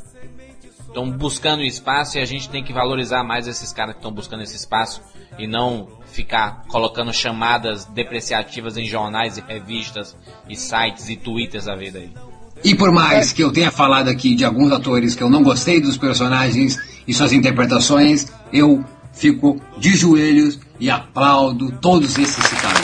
[0.80, 4.44] Estão buscando espaço e a gente tem que valorizar mais esses caras que estão buscando
[4.44, 5.02] esse espaço.
[5.38, 10.16] E não ficar colocando chamadas depreciativas em jornais e revistas
[10.48, 12.31] e sites e twitters da vida aí.
[12.64, 15.82] E por mais que eu tenha falado aqui de alguns atores que eu não gostei
[15.82, 16.78] dos personagens
[17.08, 18.84] e suas interpretações, eu
[19.14, 22.82] fico de joelhos e aplaudo todos esses citados.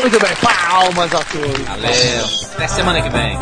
[0.00, 1.66] Muito bem, palmas a todos.
[1.66, 2.24] Valeu.
[2.54, 3.38] Até semana que vem.